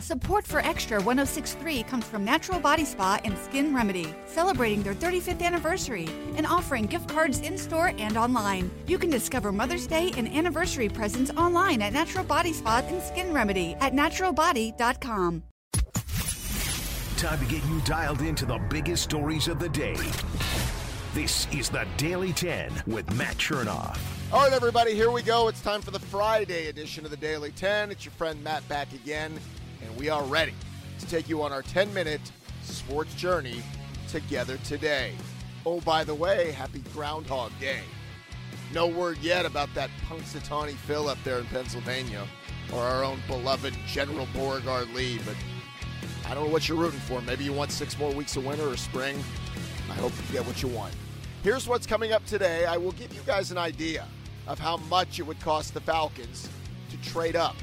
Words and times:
Support 0.00 0.46
for 0.46 0.60
Extra 0.60 0.96
1063 0.96 1.82
comes 1.82 2.06
from 2.06 2.24
Natural 2.24 2.58
Body 2.58 2.86
Spa 2.86 3.20
and 3.22 3.36
Skin 3.36 3.74
Remedy, 3.74 4.14
celebrating 4.26 4.82
their 4.82 4.94
35th 4.94 5.42
anniversary 5.42 6.08
and 6.36 6.46
offering 6.46 6.86
gift 6.86 7.08
cards 7.08 7.40
in 7.40 7.58
store 7.58 7.92
and 7.98 8.16
online. 8.16 8.70
You 8.86 8.98
can 8.98 9.10
discover 9.10 9.52
Mother's 9.52 9.86
Day 9.86 10.10
and 10.16 10.26
anniversary 10.26 10.88
presents 10.88 11.30
online 11.32 11.82
at 11.82 11.92
Natural 11.92 12.24
Body 12.24 12.54
Spa 12.54 12.82
and 12.88 13.02
Skin 13.02 13.32
Remedy 13.34 13.76
at 13.80 13.92
naturalbody.com. 13.92 15.42
Time 17.16 17.38
to 17.38 17.44
get 17.44 17.62
you 17.66 17.80
dialed 17.84 18.22
into 18.22 18.46
the 18.46 18.58
biggest 18.70 19.02
stories 19.02 19.48
of 19.48 19.58
the 19.58 19.68
day. 19.68 19.96
This 21.12 21.46
is 21.52 21.68
the 21.68 21.86
Daily 21.98 22.32
10 22.32 22.84
with 22.86 23.12
Matt 23.16 23.36
Chernoff. 23.36 23.98
All 24.32 24.44
right, 24.44 24.52
everybody, 24.52 24.94
here 24.94 25.10
we 25.10 25.22
go. 25.22 25.48
It's 25.48 25.60
time 25.60 25.82
for 25.82 25.90
the 25.90 25.98
Friday 25.98 26.68
edition 26.68 27.04
of 27.04 27.10
the 27.10 27.16
Daily 27.16 27.50
10. 27.50 27.90
It's 27.90 28.04
your 28.04 28.12
friend 28.12 28.42
Matt 28.42 28.66
back 28.68 28.92
again, 28.94 29.38
and 29.82 29.96
we 29.96 30.08
are 30.08 30.22
ready 30.24 30.54
to 30.98 31.06
take 31.06 31.28
you 31.28 31.42
on 31.42 31.52
our 31.52 31.62
10 31.62 31.92
minute 31.94 32.20
sports 32.62 33.14
journey 33.14 33.62
together 34.08 34.58
today. 34.64 35.12
Oh, 35.66 35.80
by 35.80 36.04
the 36.04 36.14
way, 36.14 36.52
happy 36.52 36.82
Groundhog 36.92 37.52
Day. 37.60 37.82
No 38.72 38.86
word 38.86 39.18
yet 39.18 39.46
about 39.46 39.68
that 39.74 39.90
Punxsutawney 40.08 40.74
Phil 40.74 41.08
up 41.08 41.18
there 41.24 41.38
in 41.38 41.46
Pennsylvania 41.46 42.26
or 42.72 42.80
our 42.80 43.04
own 43.04 43.20
beloved 43.26 43.74
General 43.86 44.26
Beauregard 44.32 44.88
Lee, 44.94 45.18
but 45.26 45.34
I 46.26 46.34
don't 46.34 46.46
know 46.46 46.52
what 46.52 46.68
you're 46.68 46.78
rooting 46.78 47.00
for. 47.00 47.20
Maybe 47.22 47.44
you 47.44 47.52
want 47.52 47.72
six 47.72 47.98
more 47.98 48.12
weeks 48.12 48.36
of 48.36 48.46
winter 48.46 48.68
or 48.68 48.76
spring. 48.76 49.16
I 49.90 49.94
hope 49.94 50.12
you 50.16 50.32
get 50.32 50.46
what 50.46 50.62
you 50.62 50.68
want. 50.68 50.94
Here's 51.42 51.66
what's 51.66 51.86
coming 51.86 52.12
up 52.12 52.24
today. 52.26 52.66
I 52.66 52.76
will 52.76 52.92
give 52.92 53.12
you 53.12 53.20
guys 53.26 53.50
an 53.50 53.58
idea 53.58 54.06
of 54.46 54.58
how 54.58 54.76
much 54.76 55.18
it 55.18 55.22
would 55.22 55.40
cost 55.40 55.74
the 55.74 55.80
Falcons 55.80 56.48
to 56.90 56.96
trade 57.10 57.34
up 57.34 57.56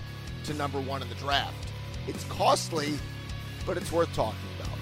to 0.44 0.54
number 0.54 0.82
one 0.82 1.02
in 1.02 1.10
the 1.10 1.16
draft. 1.16 1.67
It's 2.08 2.24
costly, 2.26 2.98
but 3.66 3.78
it's 3.78 3.92
worth 3.92 4.14
talking 4.14 4.40
about. 4.60 4.78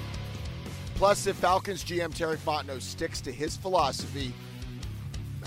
Plus, 0.95 1.27
if 1.27 1.35
Falcons 1.35 1.83
GM 1.83 2.13
Terry 2.13 2.37
Fontenot 2.37 2.81
sticks 2.81 3.19
to 3.21 3.31
his 3.31 3.57
philosophy, 3.57 4.33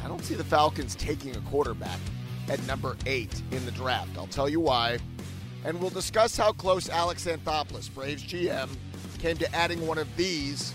I 0.05 0.09
don't 0.09 0.25
see 0.25 0.35
the 0.35 0.45
Falcons 0.45 0.95
taking 0.95 1.35
a 1.37 1.41
quarterback 1.43 1.99
at 2.49 2.65
number 2.67 2.97
eight 3.07 3.43
in 3.53 3.65
the 3.65 3.71
draft. 3.71 4.17
I'll 4.17 4.27
tell 4.27 4.49
you 4.49 4.61
why. 4.61 4.99
And 5.65 5.81
we'll 5.81 5.91
discuss 5.91 6.37
how 6.37 6.53
close 6.53 6.89
Alex 6.89 7.27
Anthopoulos, 7.27 7.93
Braves 7.95 8.23
GM, 8.25 8.69
came 9.19 9.37
to 9.39 9.55
adding 9.55 9.87
one 9.87 9.99
of 9.99 10.15
these 10.17 10.73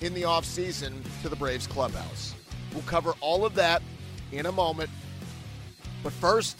in 0.00 0.12
the 0.14 0.22
offseason 0.22 1.02
to 1.22 1.28
the 1.28 1.36
Braves 1.36 1.66
clubhouse. 1.66 2.34
We'll 2.72 2.82
cover 2.82 3.14
all 3.20 3.44
of 3.46 3.54
that 3.54 3.82
in 4.32 4.46
a 4.46 4.52
moment. 4.52 4.90
But 6.02 6.12
first, 6.12 6.58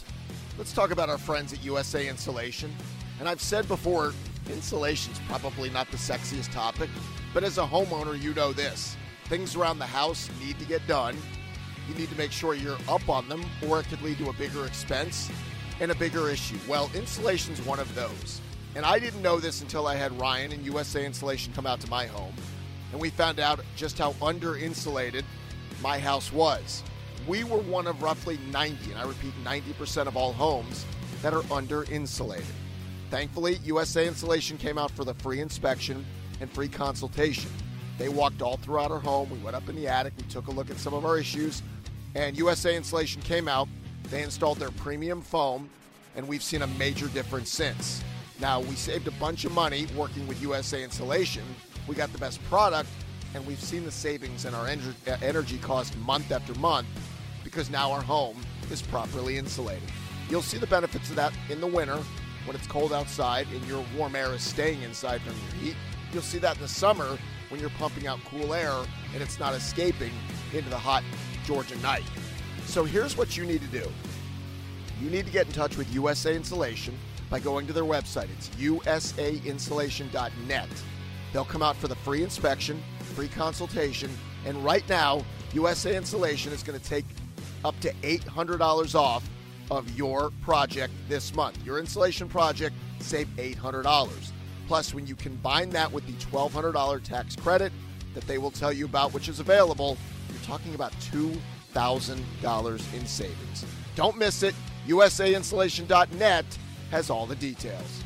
let's 0.57 0.73
talk 0.73 0.91
about 0.91 1.09
our 1.09 1.17
friends 1.17 1.53
at 1.53 1.63
USA 1.63 2.07
Insulation. 2.07 2.73
And 3.19 3.27
I've 3.27 3.41
said 3.41 3.67
before, 3.67 4.13
insulation's 4.49 5.19
probably 5.27 5.69
not 5.69 5.89
the 5.91 5.97
sexiest 5.97 6.51
topic, 6.51 6.89
but 7.33 7.43
as 7.43 7.57
a 7.57 7.65
homeowner, 7.65 8.19
you 8.21 8.33
know 8.33 8.53
this. 8.53 8.95
Things 9.25 9.55
around 9.55 9.79
the 9.79 9.85
house 9.85 10.29
need 10.39 10.57
to 10.59 10.65
get 10.65 10.85
done. 10.87 11.17
You 11.89 11.95
need 11.95 12.09
to 12.09 12.17
make 12.17 12.31
sure 12.31 12.53
you're 12.53 12.77
up 12.87 13.07
on 13.09 13.27
them, 13.29 13.43
or 13.67 13.79
it 13.79 13.87
could 13.89 14.01
lead 14.01 14.17
to 14.19 14.29
a 14.29 14.33
bigger 14.33 14.65
expense 14.65 15.29
and 15.79 15.91
a 15.91 15.95
bigger 15.95 16.29
issue. 16.29 16.57
Well, 16.67 16.89
insulation's 16.93 17.61
one 17.65 17.79
of 17.79 17.93
those. 17.95 18.41
And 18.75 18.85
I 18.85 18.99
didn't 18.99 19.21
know 19.21 19.39
this 19.39 19.61
until 19.61 19.87
I 19.87 19.95
had 19.95 20.17
Ryan 20.19 20.51
and 20.51 20.65
USA 20.65 21.05
Insulation 21.05 21.53
come 21.53 21.65
out 21.65 21.79
to 21.81 21.89
my 21.89 22.05
home 22.05 22.33
and 22.91 23.01
we 23.01 23.09
found 23.09 23.39
out 23.39 23.59
just 23.75 23.97
how 23.97 24.15
under 24.21 24.57
insulated 24.57 25.25
my 25.81 25.99
house 25.99 26.31
was. 26.31 26.83
We 27.27 27.43
were 27.43 27.57
one 27.57 27.87
of 27.87 28.01
roughly 28.01 28.39
90, 28.51 28.91
and 28.91 28.99
I 28.99 29.03
repeat 29.03 29.33
90% 29.43 30.07
of 30.07 30.15
all 30.15 30.33
homes 30.33 30.85
that 31.21 31.33
are 31.33 31.43
under 31.51 31.83
insulated. 31.85 32.45
Thankfully, 33.09 33.59
USA 33.63 34.07
Insulation 34.07 34.57
came 34.57 34.77
out 34.77 34.91
for 34.91 35.03
the 35.03 35.13
free 35.15 35.39
inspection 35.39 36.05
and 36.41 36.49
free 36.49 36.67
consultation. 36.67 37.49
They 37.97 38.09
walked 38.09 38.41
all 38.41 38.57
throughout 38.57 38.91
our 38.91 38.99
home. 38.99 39.29
We 39.29 39.39
went 39.39 39.55
up 39.55 39.69
in 39.69 39.75
the 39.75 39.87
attic, 39.87 40.13
we 40.17 40.23
took 40.23 40.47
a 40.47 40.51
look 40.51 40.69
at 40.69 40.77
some 40.77 40.93
of 40.93 41.05
our 41.05 41.17
issues, 41.17 41.63
and 42.15 42.37
USA 42.37 42.75
Insulation 42.75 43.21
came 43.21 43.47
out. 43.47 43.67
They 44.09 44.23
installed 44.23 44.59
their 44.59 44.71
premium 44.71 45.21
foam, 45.21 45.69
and 46.15 46.27
we've 46.27 46.43
seen 46.43 46.61
a 46.61 46.67
major 46.67 47.07
difference 47.07 47.49
since. 47.49 48.03
Now, 48.39 48.59
we 48.59 48.75
saved 48.75 49.07
a 49.07 49.11
bunch 49.11 49.45
of 49.45 49.51
money 49.51 49.87
working 49.95 50.27
with 50.27 50.41
USA 50.41 50.83
Insulation 50.83 51.43
we 51.87 51.95
got 51.95 52.11
the 52.11 52.17
best 52.17 52.43
product, 52.45 52.89
and 53.33 53.45
we've 53.47 53.61
seen 53.61 53.85
the 53.85 53.91
savings 53.91 54.45
in 54.45 54.53
our 54.53 54.67
energy 55.21 55.57
cost 55.59 55.97
month 55.99 56.31
after 56.31 56.53
month 56.55 56.87
because 57.43 57.69
now 57.69 57.91
our 57.91 58.01
home 58.01 58.37
is 58.71 58.81
properly 58.81 59.37
insulated. 59.37 59.89
You'll 60.29 60.41
see 60.41 60.57
the 60.57 60.67
benefits 60.67 61.09
of 61.09 61.15
that 61.15 61.33
in 61.49 61.61
the 61.61 61.67
winter 61.67 61.99
when 62.47 62.55
it's 62.55 62.67
cold 62.67 62.93
outside 62.93 63.47
and 63.53 63.63
your 63.67 63.83
warm 63.95 64.15
air 64.15 64.33
is 64.33 64.41
staying 64.41 64.81
inside 64.81 65.21
from 65.21 65.33
your 65.33 65.61
heat. 65.61 65.75
You'll 66.13 66.21
see 66.21 66.37
that 66.39 66.55
in 66.55 66.61
the 66.61 66.67
summer 66.67 67.17
when 67.49 67.59
you're 67.59 67.69
pumping 67.71 68.07
out 68.07 68.19
cool 68.25 68.53
air 68.53 68.71
and 69.13 69.21
it's 69.21 69.39
not 69.39 69.53
escaping 69.53 70.13
into 70.53 70.69
the 70.69 70.77
hot 70.77 71.03
Georgia 71.45 71.75
night. 71.79 72.05
So 72.65 72.85
here's 72.85 73.17
what 73.17 73.35
you 73.35 73.45
need 73.45 73.61
to 73.61 73.67
do. 73.67 73.91
You 75.01 75.09
need 75.09 75.25
to 75.25 75.31
get 75.31 75.45
in 75.45 75.51
touch 75.51 75.75
with 75.77 75.93
USA 75.93 76.33
Insulation 76.35 76.97
by 77.29 77.39
going 77.39 77.67
to 77.67 77.73
their 77.73 77.83
website. 77.83 78.29
It's 78.37 78.47
usainsulation.net. 78.49 80.69
They'll 81.33 81.45
come 81.45 81.61
out 81.61 81.75
for 81.75 81.89
the 81.89 81.95
free 81.95 82.23
inspection, 82.23 82.81
free 83.13 83.27
consultation, 83.27 84.09
and 84.45 84.63
right 84.63 84.87
now, 84.87 85.25
USA 85.53 85.95
Insulation 85.95 86.53
is 86.53 86.63
going 86.63 86.79
to 86.79 86.85
take 86.85 87.03
up 87.65 87.77
to 87.81 87.91
$800 88.01 88.95
off 88.95 89.29
of 89.71 89.89
your 89.97 90.31
project 90.41 90.93
this 91.07 91.33
month. 91.35 91.57
Your 91.65 91.79
insulation 91.79 92.27
project, 92.27 92.75
save 92.99 93.27
$800. 93.37 94.31
Plus, 94.67 94.93
when 94.93 95.07
you 95.07 95.15
combine 95.15 95.69
that 95.71 95.91
with 95.91 96.05
the 96.05 96.13
$1,200 96.13 97.03
tax 97.03 97.35
credit 97.35 97.71
that 98.13 98.27
they 98.27 98.37
will 98.37 98.51
tell 98.51 98.73
you 98.73 98.85
about, 98.85 99.13
which 99.13 99.29
is 99.29 99.39
available, 99.39 99.97
you're 100.29 100.43
talking 100.43 100.75
about 100.75 100.91
$2,000 101.11 102.93
in 102.93 103.05
savings. 103.05 103.65
Don't 103.95 104.17
miss 104.17 104.43
it. 104.43 104.55
USAinsulation.net 104.87 106.45
has 106.91 107.09
all 107.09 107.25
the 107.25 107.35
details. 107.35 108.03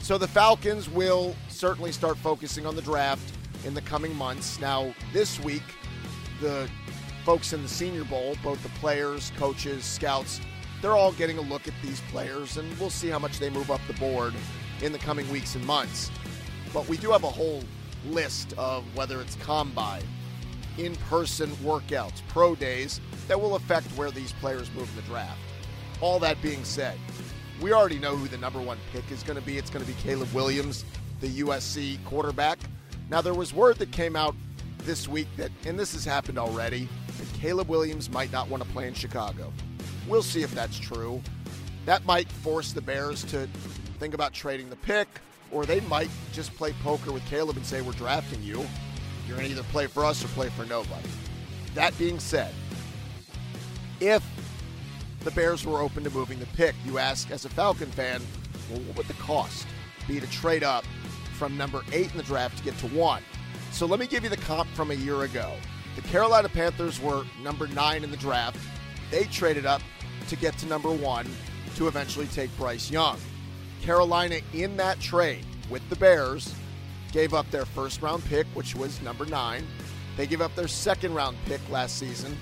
So 0.00 0.18
the 0.18 0.28
Falcons 0.28 0.88
will 0.90 1.36
certainly 1.48 1.92
start 1.92 2.18
focusing 2.18 2.66
on 2.66 2.74
the 2.74 2.82
draft 2.82 3.32
in 3.64 3.74
the 3.74 3.82
coming 3.82 4.14
months. 4.16 4.60
Now, 4.60 4.92
this 5.12 5.38
week, 5.40 5.62
the 6.40 6.68
folks 7.24 7.52
in 7.52 7.62
the 7.62 7.68
Senior 7.68 8.04
Bowl, 8.04 8.36
both 8.42 8.62
the 8.62 8.68
players, 8.80 9.32
coaches, 9.36 9.84
scouts, 9.84 10.40
they're 10.80 10.96
all 10.96 11.12
getting 11.12 11.38
a 11.38 11.42
look 11.42 11.68
at 11.68 11.74
these 11.82 12.00
players, 12.10 12.56
and 12.56 12.78
we'll 12.78 12.90
see 12.90 13.08
how 13.08 13.18
much 13.18 13.38
they 13.38 13.48
move 13.50 13.70
up 13.70 13.80
the 13.86 13.94
board 13.94 14.34
in 14.82 14.92
the 14.92 14.98
coming 14.98 15.30
weeks 15.30 15.54
and 15.54 15.64
months. 15.64 16.10
But 16.74 16.88
we 16.88 16.96
do 16.96 17.12
have 17.12 17.22
a 17.22 17.30
whole 17.30 17.62
list 18.06 18.54
of 18.58 18.84
whether 18.96 19.20
it's 19.20 19.36
combine, 19.36 20.02
in 20.78 20.96
person 20.96 21.50
workouts, 21.56 22.22
pro 22.28 22.54
days 22.54 23.00
that 23.28 23.40
will 23.40 23.54
affect 23.54 23.86
where 23.96 24.10
these 24.10 24.32
players 24.34 24.70
move 24.72 24.88
in 24.90 24.96
the 24.96 25.08
draft. 25.08 25.38
All 26.00 26.18
that 26.18 26.42
being 26.42 26.64
said, 26.64 26.98
we 27.60 27.72
already 27.72 27.98
know 27.98 28.16
who 28.16 28.26
the 28.26 28.38
number 28.38 28.60
one 28.60 28.78
pick 28.92 29.08
is 29.12 29.22
going 29.22 29.38
to 29.38 29.44
be. 29.44 29.58
It's 29.58 29.70
going 29.70 29.84
to 29.84 29.90
be 29.90 29.96
Caleb 30.02 30.32
Williams, 30.34 30.84
the 31.20 31.28
USC 31.28 32.02
quarterback. 32.04 32.58
Now, 33.08 33.20
there 33.20 33.34
was 33.34 33.54
word 33.54 33.76
that 33.76 33.92
came 33.92 34.16
out 34.16 34.34
this 34.78 35.06
week 35.06 35.28
that, 35.36 35.52
and 35.64 35.78
this 35.78 35.92
has 35.92 36.04
happened 36.04 36.38
already, 36.38 36.88
Caleb 37.42 37.68
Williams 37.68 38.08
might 38.08 38.30
not 38.30 38.48
want 38.48 38.62
to 38.62 38.68
play 38.68 38.86
in 38.86 38.94
Chicago. 38.94 39.52
We'll 40.06 40.22
see 40.22 40.44
if 40.44 40.54
that's 40.54 40.78
true. 40.78 41.20
That 41.86 42.06
might 42.06 42.30
force 42.30 42.72
the 42.72 42.80
Bears 42.80 43.24
to 43.24 43.48
think 43.98 44.14
about 44.14 44.32
trading 44.32 44.70
the 44.70 44.76
pick, 44.76 45.08
or 45.50 45.66
they 45.66 45.80
might 45.80 46.08
just 46.32 46.54
play 46.54 46.72
poker 46.84 47.10
with 47.10 47.26
Caleb 47.26 47.56
and 47.56 47.66
say, 47.66 47.80
We're 47.80 47.94
drafting 47.94 48.40
you. 48.44 48.64
You're 49.26 49.36
going 49.36 49.48
to 49.48 49.54
either 49.54 49.64
play 49.64 49.88
for 49.88 50.04
us 50.04 50.24
or 50.24 50.28
play 50.28 50.50
for 50.50 50.64
nobody. 50.66 51.08
That 51.74 51.98
being 51.98 52.20
said, 52.20 52.54
if 53.98 54.24
the 55.24 55.32
Bears 55.32 55.66
were 55.66 55.80
open 55.80 56.04
to 56.04 56.10
moving 56.10 56.38
the 56.38 56.46
pick. 56.46 56.76
You 56.84 56.98
ask, 56.98 57.32
as 57.32 57.44
a 57.44 57.48
Falcon 57.48 57.90
fan, 57.90 58.22
well, 58.70 58.80
what 58.82 58.98
would 58.98 59.08
the 59.08 59.14
cost 59.14 59.66
be 60.06 60.20
to 60.20 60.30
trade 60.30 60.62
up 60.62 60.84
from 61.34 61.56
number 61.56 61.82
eight 61.90 62.12
in 62.12 62.16
the 62.16 62.22
draft 62.22 62.58
to 62.58 62.64
get 62.64 62.78
to 62.78 62.86
one? 62.88 63.22
So 63.72 63.84
let 63.84 63.98
me 63.98 64.06
give 64.06 64.22
you 64.22 64.30
the 64.30 64.36
comp 64.36 64.68
from 64.70 64.92
a 64.92 64.94
year 64.94 65.22
ago. 65.22 65.52
The 65.94 66.02
Carolina 66.02 66.48
Panthers 66.48 67.00
were 67.00 67.24
number 67.42 67.66
nine 67.68 68.02
in 68.02 68.10
the 68.10 68.16
draft. 68.16 68.56
They 69.10 69.24
traded 69.24 69.66
up 69.66 69.82
to 70.28 70.36
get 70.36 70.56
to 70.58 70.66
number 70.66 70.90
one 70.90 71.26
to 71.76 71.86
eventually 71.86 72.26
take 72.28 72.54
Bryce 72.56 72.90
Young. 72.90 73.18
Carolina, 73.82 74.40
in 74.54 74.76
that 74.78 75.00
trade 75.00 75.44
with 75.68 75.86
the 75.90 75.96
Bears, 75.96 76.54
gave 77.12 77.34
up 77.34 77.50
their 77.50 77.66
first 77.66 78.00
round 78.00 78.24
pick, 78.24 78.46
which 78.54 78.74
was 78.74 79.02
number 79.02 79.26
nine. 79.26 79.66
They 80.16 80.26
gave 80.26 80.40
up 80.40 80.54
their 80.54 80.68
second 80.68 81.14
round 81.14 81.36
pick 81.44 81.60
last 81.70 81.98
season 81.98 82.36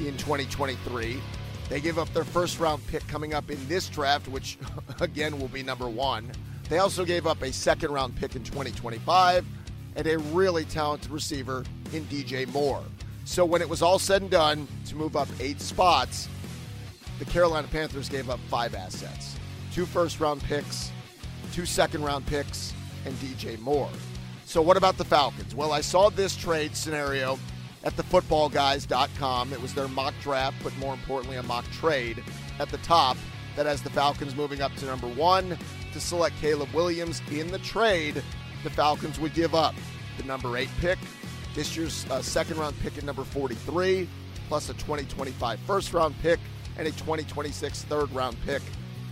in 0.00 0.16
2023. 0.16 1.20
They 1.68 1.80
give 1.80 1.98
up 1.98 2.12
their 2.12 2.24
first 2.24 2.58
round 2.58 2.84
pick 2.88 3.06
coming 3.06 3.32
up 3.32 3.50
in 3.50 3.68
this 3.68 3.88
draft, 3.88 4.26
which 4.26 4.58
again 5.00 5.38
will 5.38 5.48
be 5.48 5.62
number 5.62 5.88
one. 5.88 6.32
They 6.68 6.78
also 6.78 7.04
gave 7.04 7.26
up 7.26 7.42
a 7.42 7.52
second 7.52 7.92
round 7.92 8.16
pick 8.16 8.34
in 8.34 8.42
2025 8.42 9.44
and 9.98 10.06
a 10.06 10.16
really 10.16 10.64
talented 10.64 11.10
receiver 11.10 11.64
in 11.92 12.04
DJ 12.06 12.46
Moore. 12.48 12.82
So 13.24 13.44
when 13.44 13.60
it 13.60 13.68
was 13.68 13.82
all 13.82 13.98
said 13.98 14.22
and 14.22 14.30
done 14.30 14.66
to 14.86 14.96
move 14.96 15.16
up 15.16 15.28
eight 15.40 15.60
spots, 15.60 16.28
the 17.18 17.26
Carolina 17.26 17.68
Panthers 17.68 18.08
gave 18.08 18.30
up 18.30 18.40
five 18.48 18.74
assets 18.74 19.36
two 19.72 19.84
first 19.84 20.18
round 20.18 20.42
picks, 20.44 20.90
two 21.52 21.66
second 21.66 22.02
round 22.02 22.24
picks, 22.26 22.72
and 23.04 23.14
DJ 23.16 23.58
Moore. 23.58 23.90
So, 24.44 24.62
what 24.62 24.76
about 24.76 24.96
the 24.96 25.04
Falcons? 25.04 25.54
Well, 25.54 25.72
I 25.72 25.82
saw 25.82 26.08
this 26.08 26.34
trade 26.34 26.74
scenario 26.74 27.38
at 27.84 27.94
thefootballguys.com. 27.96 29.52
It 29.52 29.60
was 29.60 29.74
their 29.74 29.88
mock 29.88 30.14
draft, 30.22 30.56
but 30.62 30.76
more 30.78 30.94
importantly, 30.94 31.36
a 31.36 31.42
mock 31.42 31.64
trade 31.70 32.22
at 32.58 32.70
the 32.70 32.78
top 32.78 33.16
that 33.56 33.66
has 33.66 33.82
the 33.82 33.90
Falcons 33.90 34.34
moving 34.34 34.62
up 34.62 34.74
to 34.76 34.86
number 34.86 35.08
one 35.08 35.58
to 35.92 36.00
select 36.00 36.34
Caleb 36.40 36.72
Williams. 36.72 37.20
In 37.30 37.50
the 37.50 37.58
trade, 37.58 38.22
the 38.64 38.70
Falcons 38.70 39.18
would 39.20 39.34
give 39.34 39.54
up 39.54 39.74
the 40.16 40.24
number 40.24 40.56
eight 40.56 40.70
pick, 40.80 40.98
this 41.54 41.76
year's 41.76 42.06
uh, 42.10 42.22
second 42.22 42.58
round 42.58 42.78
pick 42.80 42.98
at 42.98 43.04
number 43.04 43.24
43, 43.24 44.08
plus 44.48 44.68
a 44.68 44.74
2025 44.74 45.58
first 45.60 45.92
round 45.92 46.14
pick 46.20 46.38
and 46.76 46.86
a 46.86 46.90
2026 46.92 47.82
third 47.84 48.12
round 48.12 48.36
pick, 48.44 48.62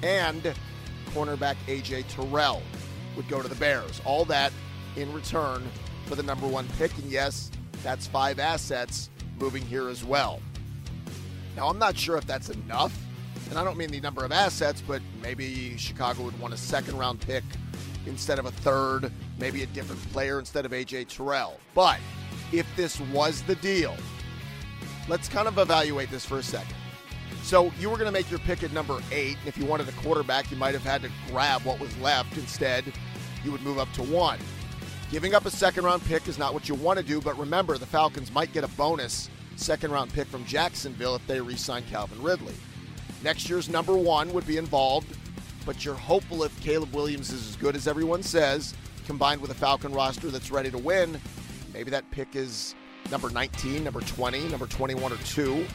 and 0.02 0.54
cornerback 1.12 1.56
AJ 1.66 2.04
Terrell 2.08 2.62
would 3.16 3.28
go 3.28 3.42
to 3.42 3.48
the 3.48 3.54
Bears. 3.56 4.00
All 4.04 4.24
that 4.26 4.52
in 4.96 5.12
return 5.12 5.62
for 6.06 6.14
the 6.14 6.22
number 6.22 6.46
one 6.46 6.66
pick. 6.78 6.96
And 6.98 7.10
yes, 7.10 7.50
that's 7.82 8.06
five 8.06 8.38
assets 8.38 9.10
moving 9.38 9.62
here 9.62 9.88
as 9.88 10.04
well. 10.04 10.40
Now, 11.56 11.68
I'm 11.68 11.78
not 11.78 11.96
sure 11.96 12.16
if 12.16 12.26
that's 12.26 12.50
enough. 12.50 12.96
And 13.50 13.58
I 13.58 13.64
don't 13.64 13.76
mean 13.76 13.90
the 13.90 14.00
number 14.00 14.24
of 14.24 14.32
assets, 14.32 14.82
but 14.86 15.00
maybe 15.22 15.76
Chicago 15.76 16.24
would 16.24 16.38
want 16.40 16.52
a 16.52 16.56
second 16.56 16.98
round 16.98 17.20
pick 17.20 17.44
instead 18.06 18.38
of 18.38 18.46
a 18.46 18.50
third, 18.50 19.12
maybe 19.38 19.62
a 19.62 19.66
different 19.66 20.00
player 20.12 20.38
instead 20.38 20.64
of 20.64 20.72
AJ 20.72 21.08
Terrell. 21.08 21.58
But 21.74 21.98
if 22.52 22.66
this 22.76 23.00
was 23.12 23.42
the 23.42 23.56
deal, 23.56 23.96
let's 25.08 25.28
kind 25.28 25.48
of 25.48 25.58
evaluate 25.58 26.10
this 26.10 26.24
for 26.24 26.38
a 26.38 26.42
second. 26.42 26.76
So 27.42 27.70
you 27.78 27.90
were 27.90 27.96
going 27.96 28.06
to 28.06 28.12
make 28.12 28.30
your 28.30 28.40
pick 28.40 28.62
at 28.64 28.72
number 28.72 29.00
eight. 29.12 29.36
If 29.46 29.56
you 29.56 29.66
wanted 29.66 29.88
a 29.88 29.92
quarterback, 29.92 30.50
you 30.50 30.56
might 30.56 30.74
have 30.74 30.82
had 30.82 31.02
to 31.02 31.10
grab 31.28 31.62
what 31.64 31.78
was 31.78 31.96
left. 31.98 32.36
Instead, 32.36 32.84
you 33.44 33.52
would 33.52 33.62
move 33.62 33.78
up 33.78 33.92
to 33.92 34.02
one. 34.02 34.38
Giving 35.10 35.34
up 35.34 35.46
a 35.46 35.50
second 35.50 35.84
round 35.84 36.04
pick 36.04 36.26
is 36.26 36.38
not 36.38 36.52
what 36.52 36.68
you 36.68 36.74
want 36.74 36.98
to 36.98 37.04
do, 37.04 37.20
but 37.20 37.38
remember, 37.38 37.78
the 37.78 37.86
Falcons 37.86 38.32
might 38.32 38.52
get 38.52 38.64
a 38.64 38.68
bonus 38.68 39.30
second 39.54 39.90
round 39.92 40.12
pick 40.12 40.26
from 40.26 40.44
Jacksonville 40.44 41.14
if 41.14 41.26
they 41.26 41.40
re 41.40 41.56
sign 41.56 41.84
Calvin 41.84 42.20
Ridley. 42.22 42.54
Next 43.22 43.48
year's 43.48 43.68
number 43.68 43.96
one 43.96 44.32
would 44.32 44.46
be 44.46 44.56
involved, 44.56 45.16
but 45.66 45.84
you're 45.84 45.94
hopeful 45.94 46.44
if 46.44 46.58
Caleb 46.62 46.94
Williams 46.94 47.30
is 47.30 47.48
as 47.48 47.56
good 47.56 47.74
as 47.76 47.86
everyone 47.86 48.22
says, 48.22 48.72
combined 49.06 49.42
with 49.42 49.50
a 49.50 49.54
Falcon 49.54 49.92
roster 49.92 50.30
that's 50.30 50.50
ready 50.50 50.70
to 50.70 50.78
win, 50.78 51.20
maybe 51.74 51.90
that 51.90 52.08
pick 52.10 52.36
is 52.36 52.74
number 53.10 53.28
19, 53.28 53.84
number 53.84 54.00
20, 54.00 54.48
number 54.48 54.66
21, 54.66 55.12
or 55.12 55.16
2. 55.16 55.66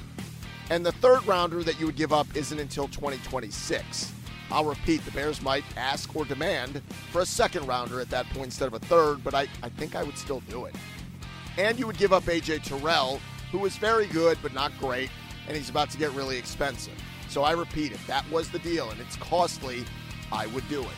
And 0.69 0.85
the 0.85 0.93
third 0.93 1.27
rounder 1.27 1.61
that 1.63 1.79
you 1.79 1.85
would 1.85 1.97
give 1.97 2.13
up 2.13 2.25
isn't 2.35 2.57
until 2.57 2.87
2026. 2.87 4.11
I'll 4.49 4.65
repeat, 4.65 5.03
the 5.05 5.11
Bears 5.11 5.41
might 5.41 5.63
ask 5.77 6.13
or 6.15 6.25
demand 6.25 6.81
for 7.11 7.21
a 7.21 7.25
second 7.25 7.67
rounder 7.67 7.99
at 7.99 8.09
that 8.09 8.25
point 8.29 8.45
instead 8.45 8.67
of 8.67 8.73
a 8.73 8.79
third, 8.79 9.23
but 9.23 9.33
I, 9.33 9.47
I 9.61 9.69
think 9.69 9.95
I 9.95 10.03
would 10.03 10.17
still 10.17 10.41
do 10.49 10.65
it. 10.65 10.75
And 11.57 11.77
you 11.77 11.85
would 11.87 11.97
give 11.97 12.13
up 12.13 12.27
A.J. 12.27 12.59
Terrell, 12.59 13.19
who 13.51 13.65
is 13.65 13.75
very 13.77 14.07
good 14.07 14.37
but 14.41 14.53
not 14.53 14.71
great, 14.79 15.09
and 15.47 15.55
he's 15.55 15.69
about 15.69 15.89
to 15.91 15.97
get 15.97 16.11
really 16.11 16.37
expensive. 16.37 16.93
So 17.31 17.43
I 17.43 17.53
repeat, 17.53 17.93
if 17.93 18.05
that 18.07 18.29
was 18.29 18.49
the 18.49 18.59
deal 18.59 18.89
and 18.89 18.99
it's 18.99 19.15
costly, 19.15 19.85
I 20.33 20.47
would 20.47 20.67
do 20.67 20.81
it. 20.81 20.89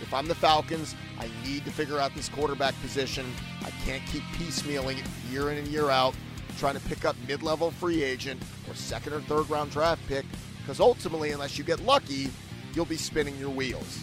If 0.00 0.12
I'm 0.12 0.26
the 0.26 0.34
Falcons, 0.34 0.96
I 1.20 1.28
need 1.46 1.64
to 1.66 1.70
figure 1.70 2.00
out 2.00 2.12
this 2.16 2.28
quarterback 2.28 2.74
position. 2.80 3.24
I 3.64 3.70
can't 3.84 4.04
keep 4.06 4.24
piecemealing 4.34 4.98
it 4.98 5.04
year 5.30 5.52
in 5.52 5.58
and 5.58 5.68
year 5.68 5.88
out, 5.88 6.16
trying 6.58 6.74
to 6.74 6.80
pick 6.80 7.04
up 7.04 7.14
mid 7.28 7.44
level 7.44 7.70
free 7.70 8.02
agent 8.02 8.42
or 8.68 8.74
second 8.74 9.12
or 9.12 9.20
third 9.20 9.48
round 9.48 9.70
draft 9.70 10.04
pick, 10.08 10.26
because 10.58 10.80
ultimately, 10.80 11.30
unless 11.30 11.56
you 11.56 11.62
get 11.62 11.78
lucky, 11.84 12.28
you'll 12.74 12.84
be 12.84 12.96
spinning 12.96 13.36
your 13.38 13.50
wheels. 13.50 14.00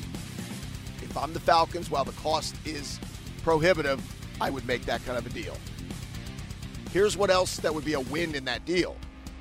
If 1.02 1.18
I'm 1.18 1.34
the 1.34 1.42
Falcons, 1.42 1.92
while 1.92 2.06
the 2.06 2.14
cost 2.14 2.56
is 2.64 3.02
prohibitive, 3.44 4.02
I 4.40 4.50
would 4.50 4.66
make 4.66 4.86
that 4.86 5.06
kind 5.06 5.18
of 5.18 5.26
a 5.26 5.30
deal. 5.30 5.58
Here's 6.94 7.18
what 7.18 7.30
else 7.30 7.58
that 7.58 7.76
would 7.76 7.84
be 7.84 7.96
a 7.96 8.00
win 8.00 8.34
in 8.34 8.46
that 8.46 8.66
deal. 8.66 8.96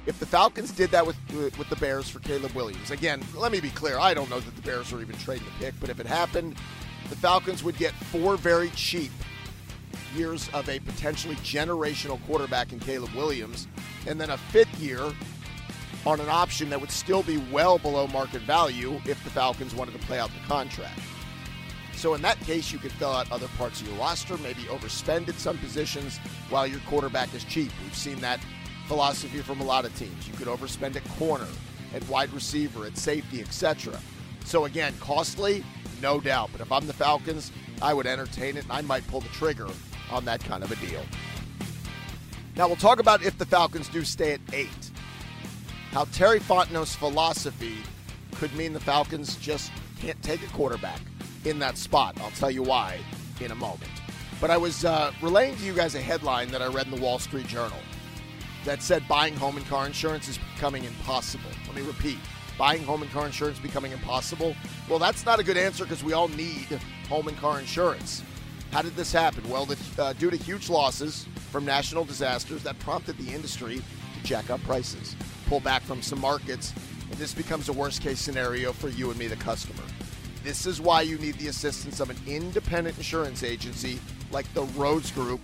If 0.06 0.20
the 0.20 0.26
Falcons 0.26 0.70
did 0.70 0.90
that 0.90 1.06
with 1.06 1.16
with 1.32 1.68
the 1.70 1.76
Bears 1.76 2.08
for 2.08 2.18
Caleb 2.20 2.52
Williams, 2.52 2.90
again, 2.90 3.22
let 3.34 3.50
me 3.52 3.60
be 3.60 3.70
clear, 3.70 3.98
I 3.98 4.12
don't 4.12 4.28
know 4.28 4.40
that 4.40 4.54
the 4.54 4.62
Bears 4.62 4.92
are 4.92 5.00
even 5.00 5.16
trading 5.16 5.46
the 5.46 5.64
pick, 5.64 5.74
but 5.80 5.88
if 5.88 5.98
it 5.98 6.06
happened, 6.06 6.56
the 7.08 7.16
Falcons 7.16 7.64
would 7.64 7.76
get 7.78 7.92
four 7.94 8.36
very 8.36 8.70
cheap 8.70 9.10
years 10.14 10.48
of 10.52 10.68
a 10.68 10.78
potentially 10.80 11.36
generational 11.36 12.20
quarterback 12.26 12.72
in 12.72 12.80
Caleb 12.80 13.14
Williams, 13.14 13.66
and 14.06 14.20
then 14.20 14.30
a 14.30 14.36
fifth 14.36 14.78
year 14.78 15.12
on 16.06 16.20
an 16.20 16.28
option 16.28 16.68
that 16.68 16.80
would 16.80 16.90
still 16.90 17.22
be 17.22 17.38
well 17.50 17.78
below 17.78 18.06
market 18.08 18.42
value 18.42 19.00
if 19.06 19.22
the 19.24 19.30
Falcons 19.30 19.74
wanted 19.74 19.92
to 19.92 20.06
play 20.06 20.18
out 20.18 20.30
the 20.30 20.46
contract. 20.46 21.00
So 21.94 22.12
in 22.12 22.20
that 22.22 22.38
case, 22.40 22.70
you 22.70 22.78
could 22.78 22.92
fill 22.92 23.12
out 23.12 23.30
other 23.32 23.48
parts 23.56 23.80
of 23.80 23.88
your 23.88 23.96
roster, 23.96 24.36
maybe 24.38 24.62
overspend 24.64 25.28
at 25.28 25.36
some 25.36 25.56
positions 25.56 26.18
while 26.50 26.66
your 26.66 26.80
quarterback 26.80 27.32
is 27.32 27.44
cheap. 27.44 27.70
We've 27.82 27.96
seen 27.96 28.20
that 28.20 28.40
philosophy 28.86 29.38
from 29.38 29.60
a 29.60 29.64
lot 29.64 29.84
of 29.84 29.96
teams. 29.98 30.28
You 30.28 30.34
could 30.34 30.48
overspend 30.48 30.96
at 30.96 31.04
corner, 31.16 31.46
at 31.94 32.06
wide 32.08 32.32
receiver, 32.32 32.86
at 32.86 32.96
safety, 32.96 33.40
etc. 33.40 33.98
So 34.44 34.64
again, 34.66 34.94
costly, 35.00 35.64
no 36.02 36.20
doubt. 36.20 36.50
But 36.52 36.60
if 36.60 36.70
I'm 36.70 36.86
the 36.86 36.92
Falcons, 36.92 37.52
I 37.80 37.94
would 37.94 38.06
entertain 38.06 38.56
it 38.56 38.64
and 38.64 38.72
I 38.72 38.82
might 38.82 39.06
pull 39.08 39.20
the 39.20 39.28
trigger 39.28 39.68
on 40.10 40.24
that 40.26 40.42
kind 40.44 40.62
of 40.62 40.70
a 40.70 40.76
deal. 40.76 41.02
Now 42.56 42.66
we'll 42.66 42.76
talk 42.76 43.00
about 43.00 43.22
if 43.22 43.36
the 43.38 43.46
Falcons 43.46 43.88
do 43.88 44.04
stay 44.04 44.32
at 44.32 44.40
eight. 44.52 44.68
How 45.90 46.04
Terry 46.06 46.40
Fontenot's 46.40 46.94
philosophy 46.94 47.78
could 48.36 48.54
mean 48.54 48.72
the 48.72 48.80
Falcons 48.80 49.36
just 49.36 49.72
can't 50.00 50.20
take 50.22 50.42
a 50.42 50.48
quarterback 50.48 51.00
in 51.44 51.58
that 51.60 51.78
spot. 51.78 52.16
I'll 52.20 52.30
tell 52.32 52.50
you 52.50 52.62
why 52.62 52.98
in 53.40 53.50
a 53.50 53.54
moment. 53.54 53.90
But 54.40 54.50
I 54.50 54.56
was 54.56 54.84
uh, 54.84 55.12
relaying 55.22 55.56
to 55.56 55.62
you 55.64 55.72
guys 55.72 55.94
a 55.94 56.00
headline 56.00 56.48
that 56.48 56.62
I 56.62 56.66
read 56.66 56.86
in 56.86 56.94
the 56.94 57.00
Wall 57.00 57.18
Street 57.18 57.46
Journal 57.46 57.78
that 58.64 58.82
said 58.82 59.06
buying 59.08 59.36
home 59.36 59.56
and 59.56 59.66
car 59.66 59.86
insurance 59.86 60.28
is 60.28 60.38
becoming 60.54 60.84
impossible. 60.84 61.50
Let 61.66 61.76
me 61.76 61.82
repeat 61.82 62.18
buying 62.58 62.82
home 62.84 63.02
and 63.02 63.10
car 63.10 63.26
insurance 63.26 63.58
becoming 63.58 63.92
impossible? 63.92 64.54
Well, 64.88 64.98
that's 64.98 65.24
not 65.24 65.40
a 65.40 65.44
good 65.44 65.56
answer 65.56 65.84
because 65.84 66.04
we 66.04 66.12
all 66.12 66.28
need 66.28 66.80
home 67.08 67.28
and 67.28 67.36
car 67.38 67.58
insurance. 67.58 68.22
How 68.70 68.82
did 68.82 68.96
this 68.96 69.12
happen? 69.12 69.48
Well, 69.48 69.66
the, 69.66 69.78
uh, 70.02 70.12
due 70.14 70.30
to 70.30 70.36
huge 70.36 70.68
losses 70.68 71.26
from 71.50 71.64
national 71.64 72.04
disasters 72.04 72.62
that 72.64 72.78
prompted 72.80 73.16
the 73.18 73.32
industry 73.32 73.76
to 73.76 74.24
jack 74.24 74.50
up 74.50 74.60
prices, 74.62 75.14
pull 75.46 75.60
back 75.60 75.82
from 75.82 76.02
some 76.02 76.20
markets, 76.20 76.72
and 77.10 77.18
this 77.18 77.34
becomes 77.34 77.68
a 77.68 77.72
worst 77.72 78.02
case 78.02 78.20
scenario 78.20 78.72
for 78.72 78.88
you 78.88 79.10
and 79.10 79.18
me, 79.18 79.26
the 79.26 79.36
customer. 79.36 79.82
This 80.42 80.66
is 80.66 80.80
why 80.80 81.02
you 81.02 81.18
need 81.18 81.38
the 81.38 81.48
assistance 81.48 82.00
of 82.00 82.10
an 82.10 82.16
independent 82.26 82.96
insurance 82.96 83.42
agency 83.42 83.98
like 84.30 84.52
the 84.54 84.64
Rhoads 84.66 85.14
Group 85.14 85.40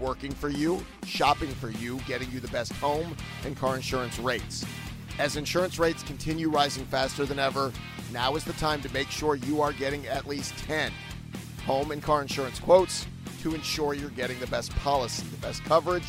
working 0.00 0.32
for 0.32 0.48
you, 0.48 0.84
shopping 1.04 1.50
for 1.50 1.70
you, 1.70 1.98
getting 2.06 2.30
you 2.30 2.40
the 2.40 2.48
best 2.48 2.72
home 2.74 3.16
and 3.44 3.56
car 3.56 3.76
insurance 3.76 4.18
rates. 4.18 4.64
As 5.18 5.36
insurance 5.36 5.78
rates 5.78 6.02
continue 6.02 6.48
rising 6.50 6.84
faster 6.86 7.26
than 7.26 7.38
ever, 7.38 7.72
now 8.12 8.36
is 8.36 8.44
the 8.44 8.54
time 8.54 8.80
to 8.82 8.92
make 8.92 9.10
sure 9.10 9.36
you 9.36 9.60
are 9.60 9.72
getting 9.72 10.06
at 10.06 10.26
least 10.26 10.56
10 10.58 10.92
home 11.66 11.90
and 11.90 12.02
car 12.02 12.22
insurance 12.22 12.58
quotes 12.58 13.06
to 13.42 13.54
ensure 13.54 13.94
you're 13.94 14.10
getting 14.10 14.38
the 14.40 14.46
best 14.46 14.74
policy, 14.76 15.26
the 15.28 15.36
best 15.36 15.62
coverage 15.64 16.06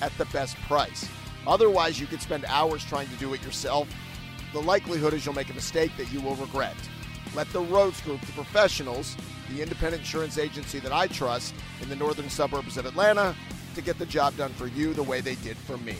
at 0.00 0.16
the 0.18 0.24
best 0.26 0.56
price. 0.62 1.08
Otherwise, 1.46 2.00
you 2.00 2.06
could 2.06 2.22
spend 2.22 2.44
hours 2.46 2.84
trying 2.84 3.08
to 3.08 3.16
do 3.16 3.34
it 3.34 3.42
yourself. 3.44 3.88
The 4.52 4.62
likelihood 4.62 5.14
is 5.14 5.24
you'll 5.24 5.34
make 5.34 5.50
a 5.50 5.54
mistake 5.54 5.92
that 5.98 6.12
you 6.12 6.20
will 6.20 6.36
regret. 6.36 6.76
Let 7.34 7.50
the 7.52 7.62
Rhoads 7.62 8.02
Group, 8.04 8.20
the 8.22 8.32
professionals, 8.32 9.16
the 9.50 9.62
independent 9.62 10.02
insurance 10.02 10.38
agency 10.38 10.78
that 10.80 10.92
I 10.92 11.06
trust 11.06 11.54
in 11.82 11.88
the 11.88 11.96
northern 11.96 12.28
suburbs 12.28 12.76
of 12.76 12.84
Atlanta, 12.86 13.34
to 13.74 13.82
get 13.82 13.98
the 13.98 14.06
job 14.06 14.36
done 14.36 14.52
for 14.52 14.68
you 14.68 14.94
the 14.94 15.02
way 15.02 15.20
they 15.20 15.34
did 15.36 15.56
for 15.56 15.76
me. 15.78 15.96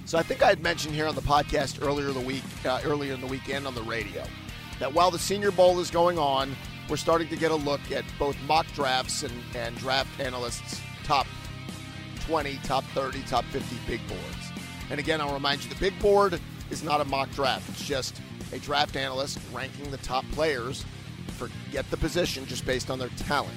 So 0.07 0.17
I 0.17 0.23
think 0.23 0.43
I 0.43 0.49
had 0.49 0.63
mentioned 0.63 0.95
here 0.95 1.07
on 1.07 1.15
the 1.15 1.21
podcast 1.21 1.85
earlier 1.85 2.13
the 2.13 2.21
week, 2.21 2.45
uh, 2.65 2.81
earlier 2.83 3.13
in 3.13 3.21
the 3.21 3.27
weekend 3.27 3.67
on 3.67 3.75
the 3.75 3.83
radio, 3.83 4.25
that 4.79 4.95
while 4.95 5.11
the 5.11 5.19
Senior 5.19 5.51
Bowl 5.51 5.79
is 5.81 5.91
going 5.91 6.19
on, 6.19 6.57
we're 6.89 6.97
starting 6.97 7.29
to 7.29 7.37
get 7.37 7.51
a 7.51 7.57
look 7.57 7.93
at 7.93 8.05
both 8.19 8.37
mock 8.47 8.67
drafts 8.73 9.23
and, 9.23 9.35
and 9.55 9.77
draft 9.77 10.19
analysts' 10.19 10.81
top 11.05 11.27
20, 12.21 12.59
top 12.65 12.85
30, 12.95 13.23
top 13.25 13.45
50 13.47 13.77
big 13.87 14.01
boards. 14.09 14.53
And 14.89 14.99
again, 14.99 15.21
I'll 15.21 15.35
remind 15.35 15.63
you 15.63 15.69
the 15.69 15.77
big 15.77 15.99
board 15.99 16.41
is 16.71 16.83
not 16.83 17.03
a 17.03 17.05
mock 17.05 17.31
draft. 17.33 17.69
It's 17.69 17.87
just 17.87 18.23
a 18.53 18.59
draft 18.59 18.97
analyst 18.97 19.39
ranking 19.53 19.91
the 19.91 19.97
top 19.99 20.25
players 20.33 20.85
for 21.37 21.51
get 21.73 21.89
the 21.91 21.97
position 21.97 22.47
just 22.47 22.65
based 22.65 22.91
on 22.91 22.99
their 22.99 23.09
talent. 23.11 23.55